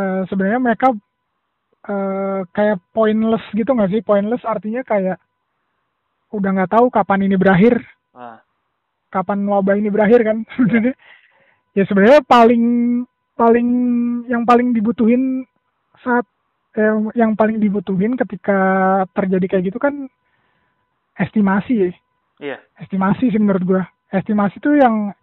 uh, 0.00 0.22
sebenarnya 0.32 0.60
mereka 0.62 0.96
uh, 1.88 2.40
kayak 2.56 2.80
pointless 2.96 3.44
gitu 3.52 3.68
nggak 3.76 3.92
sih 3.92 4.00
pointless 4.00 4.40
artinya 4.48 4.80
kayak 4.80 5.20
udah 6.32 6.50
nggak 6.56 6.72
tahu 6.72 6.88
kapan 6.88 7.28
ini 7.28 7.36
berakhir 7.36 7.84
ah. 8.16 8.40
kapan 9.12 9.44
wabah 9.44 9.76
ini 9.76 9.92
berakhir 9.92 10.24
kan 10.24 10.40
sebenarnya 10.56 10.96
ya 11.76 11.84
sebenarnya 11.84 12.20
paling 12.24 12.64
paling 13.36 13.68
yang 14.28 14.48
paling 14.48 14.72
dibutuhin 14.72 15.44
saat 16.00 16.24
eh, 16.76 16.96
yang 17.12 17.36
paling 17.36 17.60
dibutuhin 17.60 18.16
ketika 18.16 18.58
terjadi 19.12 19.46
kayak 19.56 19.64
gitu 19.72 19.78
kan 19.80 20.08
estimasi 21.20 21.74
ya. 21.76 21.90
Iya. 22.42 22.58
Estimasi 22.82 23.30
sih 23.30 23.38
menurut 23.38 23.62
gua. 23.62 23.82
Estimasi 24.10 24.58
itu 24.58 24.74
yang 24.74 25.14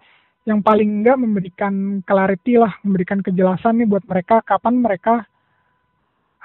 yang 0.47 0.63
paling 0.63 1.03
enggak 1.03 1.19
memberikan 1.19 1.99
clarity 2.07 2.55
lah, 2.55 2.71
memberikan 2.81 3.19
kejelasan 3.19 3.83
nih 3.83 3.91
buat 3.91 4.07
mereka 4.07 4.39
kapan 4.41 4.79
mereka 4.79 5.27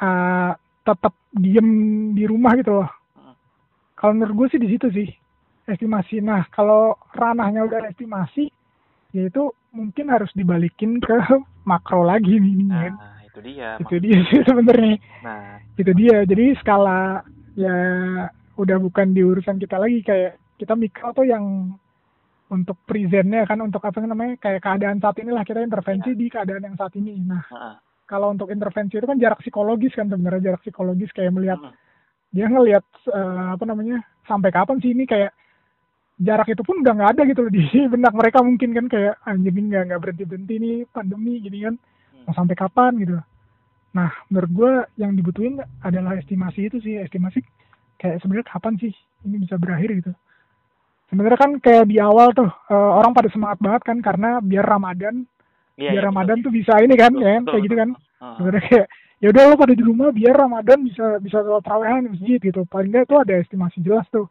uh, 0.02 0.52
tetap 0.84 1.14
diem 1.30 1.68
di 2.12 2.26
rumah 2.26 2.58
gitu 2.58 2.82
loh. 2.82 2.90
Kalau 3.94 4.12
menurut 4.12 4.34
gue 4.44 4.46
sih 4.52 4.60
di 4.60 4.68
situ 4.68 4.90
sih 4.92 5.08
estimasi. 5.64 6.20
Nah 6.20 6.44
kalau 6.52 6.98
ranahnya 7.16 7.64
udah 7.64 7.88
estimasi, 7.88 8.52
yaitu 9.16 9.48
mungkin 9.72 10.12
harus 10.12 10.28
dibalikin 10.36 11.00
ke 11.00 11.16
makro 11.70 12.04
lagi 12.04 12.36
nih. 12.36 12.54
Nah, 12.68 12.92
itu 13.24 13.40
dia. 13.40 13.80
Itu 13.80 13.96
dia 13.96 14.18
sih 14.28 14.44
sebenarnya. 14.44 15.00
Nah, 15.24 15.62
itu 15.80 15.92
dia. 15.96 16.26
Jadi 16.28 16.52
skala 16.60 17.24
ya 17.56 17.76
udah 18.60 18.76
bukan 18.78 19.16
di 19.16 19.22
urusan 19.24 19.56
kita 19.56 19.80
lagi 19.80 20.04
kayak 20.04 20.43
kita 20.60 20.74
mikro 20.78 21.10
tuh 21.12 21.26
yang 21.26 21.74
untuk 22.52 22.76
presentnya 22.84 23.48
kan 23.48 23.58
untuk 23.64 23.82
apa 23.82 23.98
namanya 24.04 24.38
kayak 24.38 24.62
keadaan 24.62 25.00
saat 25.02 25.16
inilah 25.18 25.42
kita 25.42 25.64
intervensi 25.64 26.12
ya. 26.12 26.18
di 26.18 26.26
keadaan 26.30 26.62
yang 26.70 26.76
saat 26.76 26.92
ini. 26.94 27.18
Nah, 27.24 27.44
uh 27.50 27.76
kalau 28.04 28.36
untuk 28.36 28.52
intervensi 28.52 29.00
itu 29.00 29.08
kan 29.08 29.16
jarak 29.16 29.40
psikologis 29.40 29.96
kan 29.96 30.12
sebenarnya 30.12 30.52
jarak 30.52 30.60
psikologis 30.60 31.08
kayak 31.16 31.32
melihat 31.32 31.56
uh 31.56 31.72
dia 32.34 32.50
ngelihat 32.50 32.82
uh, 33.14 33.54
apa 33.54 33.62
namanya 33.62 34.02
sampai 34.26 34.50
kapan 34.50 34.82
sih 34.82 34.90
ini 34.90 35.06
kayak 35.06 35.30
jarak 36.18 36.50
itu 36.50 36.66
pun 36.66 36.82
udah 36.82 36.90
nggak 36.98 37.12
ada 37.14 37.22
gitu 37.30 37.46
loh 37.46 37.52
di 37.54 37.62
benak 37.94 38.10
mereka 38.10 38.42
mungkin 38.42 38.74
kan 38.74 38.86
kayak 38.90 39.14
anjing 39.22 39.70
nggak 39.70 39.82
nggak 39.86 40.00
berhenti 40.02 40.24
berhenti 40.26 40.54
nih 40.58 40.76
pandemi 40.90 41.38
gini 41.38 41.62
kan 41.62 41.74
hmm. 41.78 42.26
mau 42.26 42.34
sampai 42.34 42.58
kapan 42.58 42.92
gitu 42.98 43.22
nah 43.94 44.10
menurut 44.26 44.50
gue 44.50 44.72
yang 44.98 45.14
dibutuhin 45.14 45.62
adalah 45.86 46.18
estimasi 46.18 46.66
itu 46.66 46.82
sih 46.82 46.98
estimasi 46.98 47.38
kayak 48.02 48.18
sebenarnya 48.18 48.50
kapan 48.50 48.74
sih 48.82 48.90
ini 49.22 49.46
bisa 49.46 49.54
berakhir 49.54 49.94
gitu 49.94 50.10
sebenarnya 51.14 51.38
kan 51.38 51.52
kayak 51.62 51.86
di 51.86 52.02
awal 52.02 52.34
tuh 52.34 52.50
uh, 52.50 52.90
orang 52.98 53.14
pada 53.14 53.30
semangat 53.30 53.58
banget 53.62 53.82
kan 53.86 53.98
karena 54.02 54.42
biar 54.42 54.66
ramadan 54.66 55.22
ya, 55.78 55.94
biar 55.94 56.02
ya, 56.02 56.08
ramadan 56.10 56.36
betul. 56.42 56.50
tuh 56.50 56.52
bisa 56.58 56.72
ini 56.82 56.94
kan 56.98 57.14
betul, 57.14 57.22
ya 57.22 57.32
betul, 57.38 57.46
kayak 57.54 57.62
gitu 57.62 57.76
kan 57.78 57.90
uh. 57.94 58.34
sebenarnya 58.36 58.62
kayak 58.66 58.86
ya 59.22 59.26
udah 59.30 59.42
lo 59.46 59.54
pada 59.54 59.74
di 59.78 59.84
rumah 59.86 60.08
biar 60.10 60.34
ramadan 60.34 60.78
bisa 60.82 61.06
bisa 61.22 61.38
terawehan 61.62 62.04
di 62.04 62.10
masjid 62.18 62.38
gitu 62.42 62.60
paling 62.66 62.90
nggak 62.90 63.06
tuh 63.06 63.22
ada 63.22 63.34
estimasi 63.38 63.78
jelas 63.78 64.04
tuh 64.10 64.26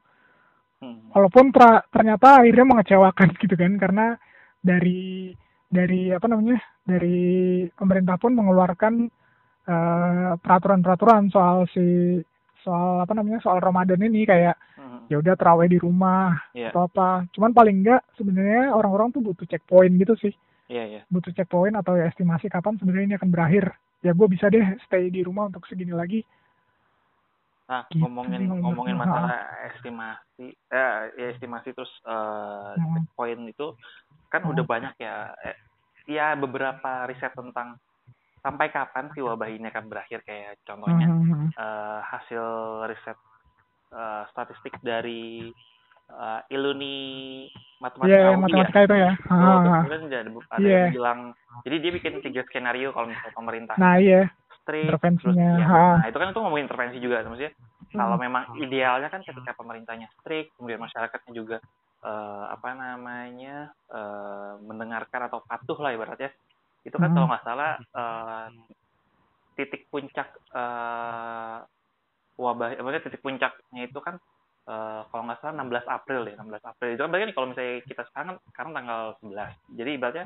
Hmm. 0.84 1.00
Walaupun 1.16 1.56
pra, 1.56 1.80
ternyata 1.88 2.44
akhirnya 2.44 2.68
mengecewakan 2.68 3.30
gitu 3.42 3.56
kan 3.56 3.80
karena 3.80 4.20
dari 4.60 5.32
dari 5.72 6.12
apa 6.12 6.28
namanya 6.28 6.60
dari 6.84 7.64
pemerintah 7.72 8.20
pun 8.20 8.36
mengeluarkan 8.36 9.08
peraturan 9.64 10.44
peraturan-peraturan 10.44 11.24
soal 11.32 11.64
si 11.72 12.20
soal 12.68 13.00
apa 13.00 13.16
namanya 13.16 13.40
soal 13.40 13.64
Ramadan 13.64 14.04
ini 14.04 14.28
kayak 14.28 14.60
hmm. 14.76 14.93
Ya 15.12 15.20
udah 15.20 15.34
terawih 15.36 15.70
di 15.72 15.80
rumah 15.80 16.38
yeah. 16.56 16.72
atau 16.72 16.88
apa. 16.88 17.28
Cuman 17.36 17.52
paling 17.52 17.84
enggak 17.84 18.02
sebenarnya 18.16 18.72
orang-orang 18.72 19.12
tuh 19.12 19.22
butuh 19.24 19.48
checkpoint 19.48 19.96
gitu 20.00 20.14
sih. 20.20 20.34
Yeah, 20.72 20.88
yeah. 20.88 21.04
Butuh 21.12 21.36
checkpoint 21.36 21.76
atau 21.76 22.00
ya 22.00 22.08
estimasi 22.08 22.48
kapan 22.48 22.80
sebenarnya 22.80 23.06
ini 23.14 23.16
akan 23.20 23.30
berakhir. 23.32 23.66
Ya 24.04 24.12
gue 24.12 24.28
bisa 24.28 24.52
deh 24.52 24.76
stay 24.84 25.08
di 25.08 25.24
rumah 25.24 25.48
untuk 25.48 25.64
segini 25.68 25.96
lagi 25.96 26.24
Nah, 27.64 27.88
gitu, 27.88 28.04
ngomongin 28.04 28.44
ngomongin 28.52 28.96
masalah 29.00 29.40
estimasi, 29.72 30.52
eh, 30.52 31.00
ya 31.16 31.28
estimasi 31.32 31.72
terus 31.72 31.90
uh, 32.04 32.76
hmm. 32.76 33.08
poin 33.16 33.40
itu 33.48 33.74
kan 34.28 34.44
hmm. 34.44 34.52
udah 34.52 34.64
banyak 34.68 34.94
ya, 35.00 35.32
eh, 35.48 35.58
ya 36.12 36.36
beberapa 36.36 37.08
riset 37.08 37.32
tentang 37.32 37.80
sampai 38.44 38.68
kapan 38.68 39.08
sih 39.16 39.24
wabah 39.24 39.48
ini 39.48 39.72
akan 39.72 39.88
berakhir 39.88 40.20
kayak 40.28 40.60
contohnya 40.68 41.08
hmm. 41.08 41.56
uh, 41.56 42.04
hasil 42.04 42.44
riset 42.92 43.16
uh, 43.94 44.28
statistik 44.34 44.76
dari 44.82 45.54
uh, 46.10 46.42
Iluni 46.52 47.48
matematika 47.80 48.18
yeah, 48.18 48.36
matematika 48.36 48.80
ya. 48.82 48.86
itu 48.90 48.96
ya. 48.98 49.12
Oh, 49.30 49.38
ah. 49.38 49.84
ada, 49.86 49.96
ada 50.50 50.60
yeah. 50.60 50.90
yang 50.90 50.96
bilang 50.98 51.20
jadi 51.64 51.76
dia 51.80 51.92
bikin 51.96 52.14
tiga 52.26 52.42
skenario 52.50 52.90
kalau 52.92 53.08
misalnya 53.08 53.34
pemerintah. 53.38 53.76
Nah, 53.78 54.02
iya. 54.02 54.28
Yeah 54.28 54.28
strict 54.64 54.88
intervensinya 54.88 55.50
terus, 55.60 55.68
ya, 55.68 55.92
nah 56.00 56.08
itu 56.08 56.18
kan 56.18 56.28
itu 56.32 56.40
ngomongin 56.40 56.66
intervensi 56.66 56.98
juga 57.04 57.28
maksudnya 57.28 57.54
hmm. 57.54 58.00
kalau 58.00 58.16
memang 58.16 58.44
idealnya 58.64 59.10
kan 59.12 59.22
ketika 59.22 59.52
pemerintahnya 59.60 60.08
strict 60.18 60.56
kemudian 60.56 60.80
masyarakatnya 60.80 61.32
juga 61.36 61.58
uh, 62.02 62.48
apa 62.50 62.70
namanya 62.72 63.76
uh, 63.92 64.56
mendengarkan 64.64 65.28
atau 65.28 65.44
patuh 65.44 65.78
lah 65.84 65.92
ibaratnya 65.92 66.32
itu 66.88 66.96
kan 66.96 67.12
hmm. 67.12 67.16
kalau 67.20 67.28
nggak 67.28 67.46
salah 67.46 67.72
uh, 67.92 68.48
titik 69.60 69.86
puncak 69.92 70.32
uh, 70.56 71.68
wabah 72.38 72.78
maksudnya 72.82 73.04
titik 73.06 73.22
puncaknya 73.22 73.82
itu 73.86 74.00
kan 74.02 74.18
uh, 74.68 75.02
kalau 75.10 75.24
nggak 75.28 75.40
salah 75.44 75.64
16 75.64 75.86
April 75.88 76.22
ya 76.30 76.36
16 76.40 76.72
April. 76.72 76.90
Itu 76.96 77.02
kan 77.06 77.10
berarti 77.12 77.36
kalau 77.36 77.48
misalnya 77.52 77.74
kita 77.86 78.04
sekarang 78.12 78.28
kan 78.28 78.38
sekarang 78.52 78.72
tanggal 78.76 79.02
11 79.22 79.78
jadi 79.78 79.90
ibaratnya 79.96 80.26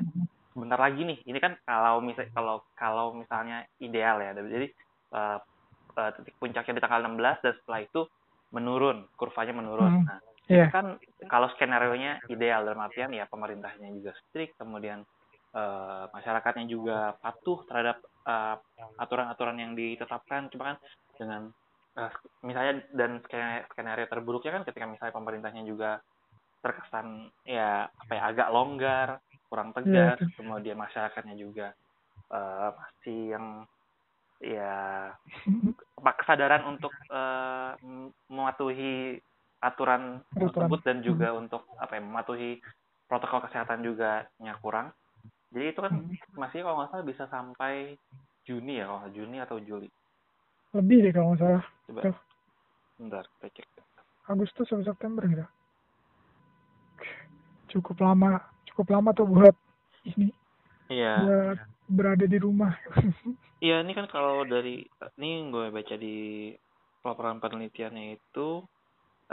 sebentar 0.54 0.78
lagi 0.80 1.02
nih 1.06 1.18
ini 1.28 1.38
kan 1.38 1.52
kalau 1.62 2.00
misal 2.02 2.24
kalau 2.32 2.56
kalau 2.74 3.06
misalnya 3.14 3.66
ideal 3.82 4.16
ya. 4.22 4.32
Jadi 4.34 4.66
uh, 5.14 5.38
uh, 5.98 6.10
titik 6.20 6.34
puncaknya 6.38 6.78
di 6.78 6.82
tanggal 6.82 7.00
16 7.06 7.44
dan 7.44 7.54
setelah 7.62 7.80
itu 7.82 8.00
menurun 8.54 9.04
kurvanya 9.18 9.52
menurun. 9.52 10.04
Hmm. 10.04 10.08
nah 10.08 10.64
yeah. 10.64 10.72
kan 10.72 10.96
kalau 11.28 11.52
skenario 11.52 11.92
nya 11.92 12.16
ideal 12.32 12.64
dalam 12.64 12.80
artian 12.80 13.12
ya 13.12 13.28
pemerintahnya 13.28 13.92
juga 14.00 14.16
strict 14.16 14.56
kemudian 14.56 15.04
uh, 15.52 16.08
masyarakatnya 16.08 16.64
juga 16.64 17.12
patuh 17.20 17.68
terhadap 17.68 18.00
aturan-aturan 18.96 19.56
uh, 19.56 19.62
yang 19.64 19.72
ditetapkan. 19.76 20.48
Cuma 20.52 20.72
kan 20.72 20.76
dengan 21.20 21.42
uh, 21.96 22.12
misalnya 22.44 22.84
dan 22.92 23.22
skenario 23.72 24.06
terburuknya 24.10 24.60
kan 24.60 24.64
ketika 24.68 24.84
misalnya 24.84 25.14
pemerintahnya 25.16 25.62
juga 25.64 26.02
terkesan 26.58 27.30
ya 27.46 27.86
apa 27.86 28.12
ya 28.12 28.22
agak 28.34 28.48
longgar 28.50 29.08
kurang 29.48 29.72
iya, 29.72 29.76
tegas, 29.80 30.18
yeah. 30.20 30.34
kemudian 30.36 30.76
masyarakatnya 30.76 31.36
juga 31.38 31.72
uh, 32.28 32.74
masih 32.76 33.20
yang 33.32 33.46
ya 34.38 34.76
kesadaran 36.20 36.62
untuk 36.68 36.92
uh, 37.10 37.74
mematuhi 38.30 39.18
aturan 39.58 40.22
tersebut 40.30 40.80
dan 40.86 41.02
juga 41.02 41.34
hmm. 41.34 41.40
untuk 41.46 41.66
apa 41.82 41.98
ya 41.98 42.02
mematuhi 42.02 42.62
protokol 43.10 43.42
kesehatan 43.48 43.82
juga 43.82 44.28
nya 44.38 44.54
kurang. 44.62 44.94
Jadi 45.50 45.74
itu 45.74 45.80
kan 45.82 45.92
hmm. 45.96 46.38
masih 46.38 46.62
kalau 46.62 46.82
nggak 46.82 46.90
salah 46.94 47.06
bisa 47.06 47.24
sampai 47.26 47.98
Juni 48.46 48.78
ya 48.78 48.86
kalau 48.86 49.10
Juni 49.10 49.42
atau 49.42 49.58
Juli. 49.58 49.90
Lebih 50.76 50.98
deh 51.08 51.12
kalau 51.14 51.32
nggak 51.32 51.40
salah. 51.40 51.64
Coba. 51.88 52.00
Tuh. 52.04 52.16
Bentar, 52.98 53.24
kita 53.38 53.48
cek. 53.62 53.68
Agustus 54.28 54.68
atau 54.68 54.84
September 54.84 55.24
gitu. 55.24 55.46
Cukup 57.68 57.96
lama 58.00 58.42
cukup 58.78 58.94
lama 58.94 59.10
tuh 59.10 59.26
buat 59.26 59.56
ini 60.06 60.30
iya 60.86 61.18
buat 61.18 61.58
berada 61.90 62.30
di 62.30 62.38
rumah 62.38 62.78
iya 63.66 63.82
ini 63.82 63.90
kan 63.90 64.06
kalau 64.06 64.46
dari 64.46 64.86
ini 65.18 65.50
gue 65.50 65.74
baca 65.74 65.98
di 65.98 66.54
laporan 67.02 67.42
penelitiannya 67.42 68.14
itu 68.14 68.62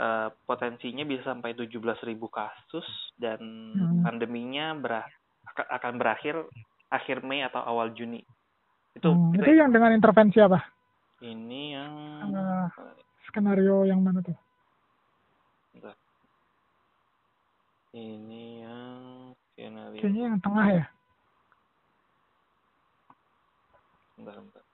uh, 0.02 0.28
potensinya 0.50 1.06
bisa 1.06 1.30
sampai 1.30 1.54
17.000 1.54 1.78
kasus 2.26 2.86
dan 3.22 3.38
hmm. 3.70 4.02
pandeminya 4.02 4.74
berah 4.74 5.06
akan 5.54 5.94
berakhir 5.94 6.42
akhir 6.90 7.22
Mei 7.22 7.46
atau 7.46 7.62
awal 7.62 7.94
Juni 7.94 8.26
Itu, 8.98 9.14
Hmm, 9.14 9.30
itu, 9.30 9.46
itu 9.46 9.62
yang 9.62 9.70
dengan 9.70 9.94
intervensi 9.94 10.42
apa? 10.42 10.58
Ini 11.22 11.72
yang 11.72 11.92
Eh, 12.28 12.66
Skenario 13.24 13.82
yang 13.84 14.00
mana 14.04 14.20
tuh? 14.20 14.36
bentar. 15.72 15.96
ini 17.92 18.60
yang 18.60 19.00
skenario 19.52 20.00
Kayaknya 20.04 20.22
yang 20.28 20.38
tengah 20.38 20.66
ya. 20.68 20.86
bentar, 24.16 24.36
bentar. 24.36 24.64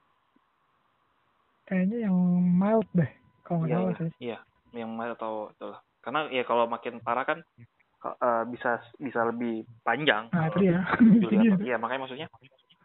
Kayaknya 1.67 1.97
yang 2.11 2.17
mild 2.51 2.89
deh. 2.93 3.11
Kalau 3.43 3.63
nggak 3.63 3.71
Iya, 3.71 3.79
salah 3.79 3.91
iya, 3.91 3.99
sih. 3.99 4.11
iya. 4.19 4.39
Yang 4.75 4.91
mana 4.91 5.15
tahu 5.15 5.51
itulah. 5.55 5.79
Karena 6.03 6.21
ya 6.31 6.43
kalau 6.43 6.67
makin 6.67 6.99
parah 6.99 7.23
kan 7.23 7.39
ka- 7.99 8.19
eh, 8.19 8.45
bisa 8.51 8.71
bisa 8.99 9.21
lebih 9.27 9.63
panjang. 9.83 10.27
Nah 10.35 10.51
itu 10.51 10.59
dia. 10.59 10.83
Iya, 11.63 11.79
makanya 11.79 12.07
maksudnya 12.07 12.27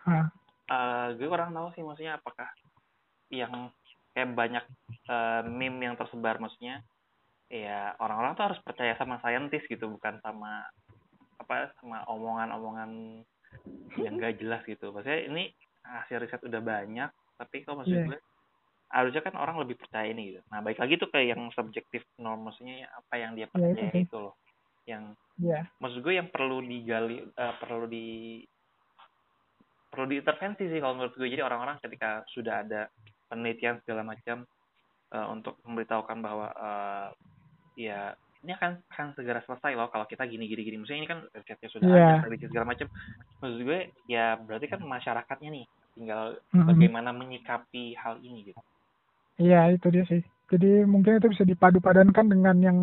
Ah, 0.05 0.29
eh 0.69 1.05
gue 1.17 1.27
kurang 1.27 1.51
tahu 1.51 1.67
sih 1.73 1.81
maksudnya 1.81 2.15
apakah 2.15 2.45
yang 3.29 3.69
kayak 4.11 4.33
banyak 4.33 4.65
eh, 5.07 5.41
meme 5.45 5.83
yang 5.83 5.95
tersebar 5.95 6.37
maksudnya 6.37 6.81
ya 7.47 7.95
orang-orang 7.97 8.35
tuh 8.35 8.45
harus 8.51 8.59
percaya 8.59 8.93
sama 8.95 9.19
saintis 9.19 9.63
gitu 9.65 9.87
bukan 9.87 10.19
sama 10.19 10.67
apa 11.37 11.71
sama 11.79 12.03
omongan-omongan 12.07 13.23
yang 13.97 14.13
gak 14.17 14.35
jelas 14.37 14.59
gitu 14.65 14.91
maksudnya 14.91 15.21
ini 15.25 15.43
hasil 15.81 16.19
riset 16.19 16.43
udah 16.43 16.59
banyak 16.59 17.07
tapi 17.37 17.63
kok 17.63 17.77
maksud 17.77 17.93
Iya. 17.93 18.05
gue 18.09 18.19
harusnya 18.87 19.21
kan 19.21 19.35
orang 19.35 19.59
lebih 19.63 19.79
percaya 19.79 20.07
ini 20.07 20.33
gitu 20.33 20.41
nah 20.47 20.59
baik 20.59 20.75
lagi 20.75 20.95
tuh 20.95 21.07
kayak 21.07 21.35
yang 21.35 21.47
subjektif 21.51 22.03
norm 22.17 22.47
maksudnya 22.47 22.83
ya 22.83 22.89
apa 22.91 23.13
yang 23.15 23.31
dia 23.31 23.45
Iya, 23.45 23.51
percaya 23.51 23.89
sih. 23.91 24.03
itu 24.03 24.17
loh 24.17 24.35
yang 24.83 25.03
Iya. 25.37 25.59
maksud 25.77 25.99
gue 26.01 26.13
yang 26.15 26.27
perlu 26.27 26.57
digali 26.59 27.17
eh, 27.21 27.53
perlu 27.61 27.85
di 27.85 28.07
perlu 29.87 30.05
diintervensi 30.05 30.67
sih 30.67 30.79
kalau 30.79 30.99
menurut 30.99 31.15
gue 31.15 31.27
jadi 31.27 31.43
orang-orang 31.43 31.79
ketika 31.79 32.27
sudah 32.27 32.59
ada 32.61 32.91
penelitian 33.27 33.79
segala 33.83 34.03
macam 34.03 34.43
eh, 35.11 35.27
untuk 35.27 35.59
memberitahukan 35.63 36.17
bahwa 36.19 36.47
eh, 36.51 37.07
ya 37.77 38.01
ini 38.41 38.53
akan 38.53 38.79
akan 38.89 39.07
segera 39.13 39.41
selesai 39.43 39.73
loh 39.73 39.89
kalau 39.89 40.05
kita 40.05 40.23
gini 40.25 40.45
gini 40.47 40.61
gini 40.63 40.77
maksudnya 40.79 41.01
ini 41.03 41.09
kan 41.09 41.19
risetnya 41.33 41.69
sudah 41.73 41.87
Iya. 41.89 42.05
ada 42.05 42.15
prediksi 42.23 42.47
segala 42.49 42.65
macam 42.69 42.87
maksud 43.41 43.59
gue 43.61 43.79
ya 44.07 44.37
berarti 44.39 44.65
kan 44.69 44.79
masyarakatnya 44.81 45.49
nih 45.51 45.65
tinggal 45.93 46.37
Mhm. 46.53 46.67
bagaimana 46.69 47.09
menyikapi 47.11 47.97
hal 47.97 48.21
ini 48.21 48.49
gitu 48.49 48.61
Iya 49.37 49.69
itu 49.69 49.87
dia 49.93 50.01
sih. 50.09 50.21
Jadi 50.49 50.81
mungkin 50.87 51.21
itu 51.21 51.29
bisa 51.29 51.45
dipadu-padankan 51.45 52.25
dengan 52.25 52.57
yang 52.57 52.77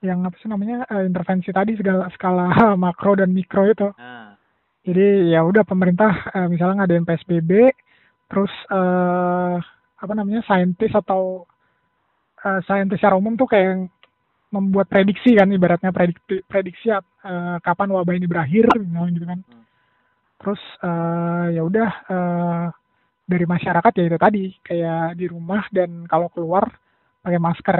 yang 0.00 0.24
apa 0.24 0.32
sih 0.40 0.48
namanya 0.48 0.88
eh, 0.88 1.04
intervensi 1.04 1.52
tadi 1.52 1.76
segala 1.76 2.08
skala 2.16 2.48
makro 2.80 3.12
dan 3.16 3.32
mikro 3.36 3.68
itu. 3.68 3.92
nah 3.98 4.32
Jadi 4.80 5.28
ya 5.28 5.44
udah 5.44 5.60
pemerintah 5.60 6.32
eh, 6.32 6.48
misalnya 6.48 6.84
ngadain 6.84 7.04
PSBB, 7.04 7.68
terus 8.30 8.52
eh, 8.70 9.56
apa 10.00 10.12
namanya 10.14 10.46
saintis 10.46 10.94
atau 10.94 11.44
eh, 12.46 12.60
saintis 12.64 13.02
secara 13.02 13.18
umum 13.18 13.34
tuh 13.34 13.50
kayak 13.50 13.90
membuat 14.50 14.90
prediksi 14.90 15.34
kan 15.38 15.50
ibaratnya 15.50 15.90
prediksi 15.90 16.42
prediksi 16.46 16.94
eh, 16.94 17.56
kapan 17.62 17.90
wabah 17.90 18.14
ini 18.14 18.30
berakhir 18.30 18.70
gitu 18.70 19.26
kan. 19.26 19.40
Hmm. 19.42 19.64
Terus 20.40 20.62
eh, 20.82 21.46
ya 21.58 21.62
udah 21.66 21.90
eh, 22.06 22.66
dari 23.26 23.46
masyarakat 23.46 23.92
ya 23.94 24.04
itu 24.06 24.18
tadi 24.18 24.44
kayak 24.62 25.18
di 25.18 25.26
rumah 25.30 25.66
dan 25.74 26.06
kalau 26.06 26.30
keluar 26.30 26.70
pakai 27.22 27.42
masker. 27.42 27.78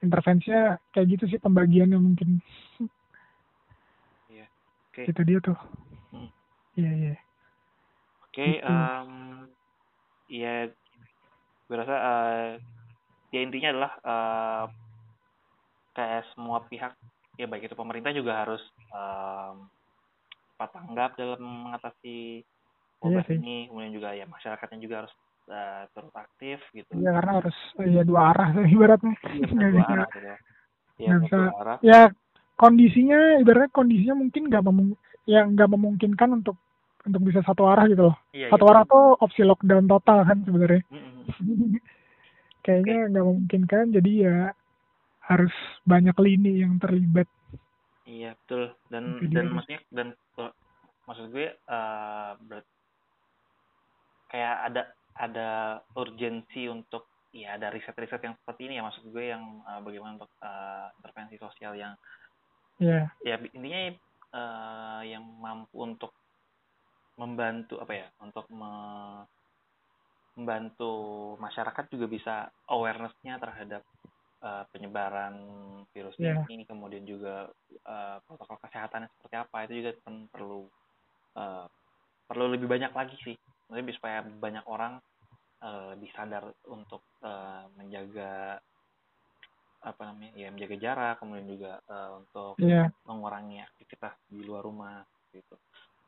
Intervensinya 0.00 0.80
kayak 0.96 1.08
gitu 1.12 1.24
sih 1.28 1.36
pembagiannya 1.36 2.00
mungkin. 2.00 2.40
oke 4.88 5.00
Itu 5.04 5.20
dia 5.28 5.38
tuh. 5.44 5.56
Hmm. 6.12 6.32
Iya 6.76 6.90
iya. 6.96 7.14
Oke, 8.30 8.46
Gitu. 8.46 8.62
em, 8.62 9.10
ya, 10.30 10.70
gue 11.66 11.76
rasa 11.76 11.94
eh, 11.98 12.48
ya 13.34 13.40
intinya 13.42 13.68
adalah 13.74 13.92
eh, 14.06 14.64
kayak 15.98 16.22
semua 16.38 16.62
pihak, 16.70 16.94
ya 17.34 17.50
baik 17.50 17.66
itu 17.66 17.74
pemerintah 17.74 18.14
juga 18.14 18.46
harus 18.46 18.62
cepat 20.54 20.70
tanggap 20.76 21.10
dalam 21.18 21.42
mengatasi 21.42 22.44
wabah 23.00 23.18
Iya 23.18 23.20
sih. 23.26 23.38
ini, 23.40 23.56
kemudian 23.66 23.92
juga 23.96 24.12
ya 24.14 24.28
masyarakatnya 24.30 24.78
juga 24.78 24.96
harus 25.02 25.14
eh, 25.50 25.82
turut 25.90 26.14
aktif 26.14 26.60
gitu. 26.70 26.92
Iya 26.94 27.10
karena 27.16 27.32
harus 27.42 27.56
ya 27.82 28.02
dua 28.06 28.20
arah 28.30 28.48
sih 28.54 28.70
ibaratnya. 28.70 29.14
Iya, 29.26 29.46
Nggak 29.58 29.70
dua 29.72 29.82
bisa. 29.82 29.90
arah 29.90 30.06
gitu 30.06 30.20
ya. 30.22 30.36
Iya, 31.00 31.08
nggak 31.10 31.20
bisa. 31.26 31.36
dua 31.40 31.60
arah. 31.64 31.78
Ya 31.82 32.00
kondisinya 32.60 33.18
ibaratnya 33.42 33.70
kondisinya 33.72 34.14
mungkin 34.20 34.42
nggak 34.52 34.64
memung 34.68 34.88
yang 35.26 35.46
nggak 35.56 35.70
memungkinkan 35.74 36.30
untuk 36.44 36.54
untuk 37.06 37.22
bisa 37.24 37.40
satu 37.44 37.64
arah 37.68 37.88
gitu 37.88 38.12
loh. 38.12 38.16
Iya, 38.32 38.52
Satu 38.52 38.64
iya. 38.68 38.70
arah 38.74 38.84
tuh 38.84 39.04
opsi 39.20 39.42
lockdown 39.44 39.86
total 39.88 40.24
kan 40.24 40.38
sebenarnya. 40.44 40.82
Mm, 40.92 41.00
mm. 41.00 41.24
Kayaknya 42.64 42.98
nggak 43.08 43.24
memungkinkan 43.24 43.84
jadi 43.96 44.12
ya 44.12 44.36
harus 45.24 45.54
banyak 45.88 46.16
lini 46.20 46.60
yang 46.60 46.76
terlibat. 46.76 47.28
Iya 48.04 48.34
betul 48.42 48.74
dan 48.90 49.22
dan 49.30 49.54
maksudnya 49.54 49.80
dan 49.94 50.08
maksud 51.06 51.30
gue 51.30 51.46
eh 51.54 52.30
berat 52.42 52.66
kayak 54.30 54.56
ada 54.66 54.82
ada 55.14 55.50
urgensi 55.94 56.66
untuk 56.66 57.06
ya 57.30 57.54
ada 57.54 57.70
riset-riset 57.70 58.26
yang 58.26 58.34
seperti 58.34 58.66
ini 58.66 58.82
ya 58.82 58.82
maksud 58.82 59.06
gue 59.06 59.24
yang 59.30 59.62
eh, 59.62 59.80
bagaimana 59.80 60.18
untuk 60.18 60.32
eh, 60.42 60.86
intervensi 60.98 61.36
sosial 61.38 61.78
yang 61.78 61.94
Ya, 62.80 63.12
ya 63.20 63.36
intinya 63.52 63.92
eh, 64.32 65.00
yang 65.04 65.20
mampu 65.36 65.84
untuk 65.84 66.16
membantu 67.20 67.76
apa 67.84 67.92
ya 67.92 68.06
untuk 68.24 68.48
me- 68.48 69.28
membantu 70.38 70.92
masyarakat 71.36 71.84
juga 71.92 72.06
bisa 72.08 72.34
awareness-nya 72.70 73.36
terhadap 73.36 73.82
eh, 74.40 74.64
penyebaran 74.72 75.34
virus 75.92 76.16
Iya. 76.16 76.40
ini 76.48 76.64
kemudian 76.64 77.04
juga 77.04 77.50
eh, 77.70 78.16
protokol 78.24 78.56
kesehatannya 78.64 79.08
seperti 79.12 79.34
apa 79.36 79.56
itu 79.68 79.72
juga 79.84 79.90
kan 80.06 80.14
perlu 80.32 80.60
eh, 81.36 81.66
perlu 82.30 82.44
lebih 82.56 82.68
banyak 82.70 82.92
lagi 82.94 83.16
sih. 83.26 83.36
Lebih 83.70 83.94
supaya 84.00 84.24
banyak 84.24 84.64
orang 84.64 84.96
eh, 85.60 85.84
lebih 85.98 86.10
sadar 86.16 86.44
untuk 86.70 87.04
eh, 87.20 87.64
menjaga 87.76 88.62
apa 89.80 90.12
namanya 90.12 90.36
ya 90.36 90.48
menjaga 90.52 90.76
jarak 90.76 91.14
kemudian 91.20 91.48
juga 91.48 91.72
eh, 91.88 92.10
untuk 92.20 92.54
ya, 92.60 92.84
mengurangi 93.08 93.64
aktivitas 93.64 94.12
di 94.28 94.44
luar 94.44 94.62
rumah 94.64 95.00
gitu 95.32 95.56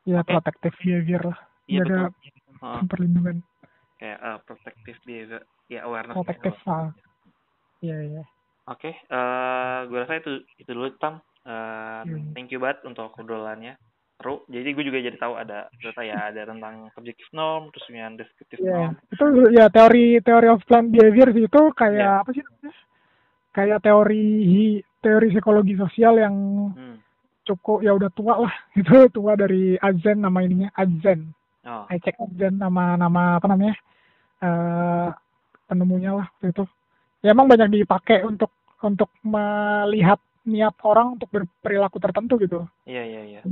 ya 0.02 0.20
Oke. 0.20 0.30
protective 0.30 0.76
behavior 0.78 1.22
lah. 1.22 1.38
iya 1.66 1.82
Jaga 1.86 2.10
betul 2.10 2.30
Heeh, 2.62 2.80
perlindungan 2.86 3.36
kayak 3.96 4.18
eh, 4.18 4.38
protective 4.44 4.98
behavior 5.02 5.42
ya 5.66 5.80
awareness 5.86 6.14
protective 6.18 6.58
ah. 6.66 6.90
Iya 7.82 7.98
iya. 8.02 8.24
oke 8.66 8.90
eh 8.90 9.78
gue 9.86 9.98
rasa 9.98 10.18
itu 10.18 10.32
itu 10.58 10.70
dulu 10.70 10.90
tam 10.98 11.18
Eh, 11.42 12.02
Hmm. 12.06 12.30
thank 12.38 12.54
you 12.54 12.62
banget 12.62 12.86
untuk 12.86 13.18
obrolannya 13.18 13.74
seru 14.14 14.46
jadi 14.46 14.78
gue 14.78 14.84
juga 14.86 15.02
jadi 15.02 15.18
tahu 15.18 15.34
ada 15.34 15.66
ternyata 15.74 16.02
ya 16.06 16.30
ada 16.30 16.46
tentang 16.46 16.86
subjective 16.94 17.26
norm 17.34 17.66
terus 17.74 17.82
yang 17.90 18.14
descriptive 18.14 18.62
Iya, 18.62 18.94
norm 18.94 18.94
itu 19.10 19.24
ya 19.50 19.66
teori 19.66 20.22
teori 20.22 20.46
of 20.46 20.62
plant 20.62 20.94
behavior 20.94 21.34
sih 21.34 21.50
itu 21.50 21.62
kayak 21.74 21.98
Iya. 21.98 22.22
apa 22.22 22.30
sih 22.30 22.42
namanya? 22.46 22.70
Kayak 23.50 23.78
teori 23.82 24.26
teori 25.02 25.26
psikologi 25.34 25.74
sosial 25.74 26.14
yang 26.22 26.34
hmm. 26.70 26.91
Cukup 27.42 27.82
ya 27.82 27.92
udah 27.94 28.10
tua 28.12 28.34
lah. 28.46 28.54
Itu 28.78 29.08
tua 29.10 29.34
dari 29.34 29.76
Azen 29.78 30.22
nama 30.22 30.42
ininya 30.42 30.70
Azen. 30.74 31.30
oh 31.66 31.86
I 31.90 31.98
check 31.98 32.18
Azen 32.18 32.58
nama 32.58 32.94
nama 32.96 33.38
apa 33.38 33.46
namanya? 33.46 33.74
eh 34.42 35.08
penemunya 35.66 36.12
lah 36.12 36.26
waktu 36.28 36.50
itu. 36.50 36.64
Ya 37.22 37.30
emang 37.30 37.46
banyak 37.46 37.70
dipakai 37.70 38.26
untuk 38.26 38.50
untuk 38.82 39.08
melihat 39.22 40.18
niat 40.42 40.74
orang 40.82 41.14
untuk 41.14 41.30
berperilaku 41.30 42.02
tertentu 42.02 42.34
gitu. 42.42 42.66
iya 42.82 43.02
iya 43.06 43.22
iya. 43.22 43.40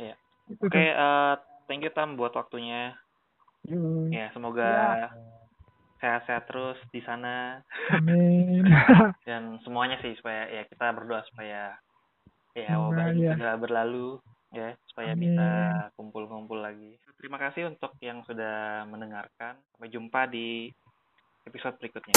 Iya. 0.00 0.14
Itu 0.56 0.64
oke 0.66 0.80
eh, 0.80 1.34
thank 1.68 1.84
you 1.84 1.92
tam 1.92 2.16
buat 2.16 2.32
waktunya 2.32 2.96
ya 4.08 4.28
semoga 4.32 4.64
Ya. 4.64 5.08
sehat-sehat 6.00 6.44
terus 6.48 6.76
di 6.92 7.00
sana 7.00 7.64
Amin. 7.88 8.60
dan 9.24 9.56
semuanya 9.64 9.96
sih 10.04 10.12
supaya 10.20 10.48
ya 10.52 10.68
kita 10.68 10.92
berdoa 10.92 11.24
supaya 11.32 11.72
ya 12.54 12.78
wabah 12.78 13.10
ini 13.10 13.26
ya. 13.26 13.34
segera 13.34 13.54
berlalu 13.58 14.22
ya 14.54 14.78
supaya 14.86 15.18
Amin. 15.18 15.34
bisa 15.34 15.48
kumpul-kumpul 15.98 16.62
lagi. 16.62 16.94
Terima 17.18 17.38
kasih 17.42 17.74
untuk 17.74 17.98
yang 17.98 18.22
sudah 18.22 18.86
mendengarkan. 18.86 19.58
Sampai 19.74 19.90
jumpa 19.90 20.30
di 20.30 20.70
episode 21.44 21.74
berikutnya. 21.82 22.14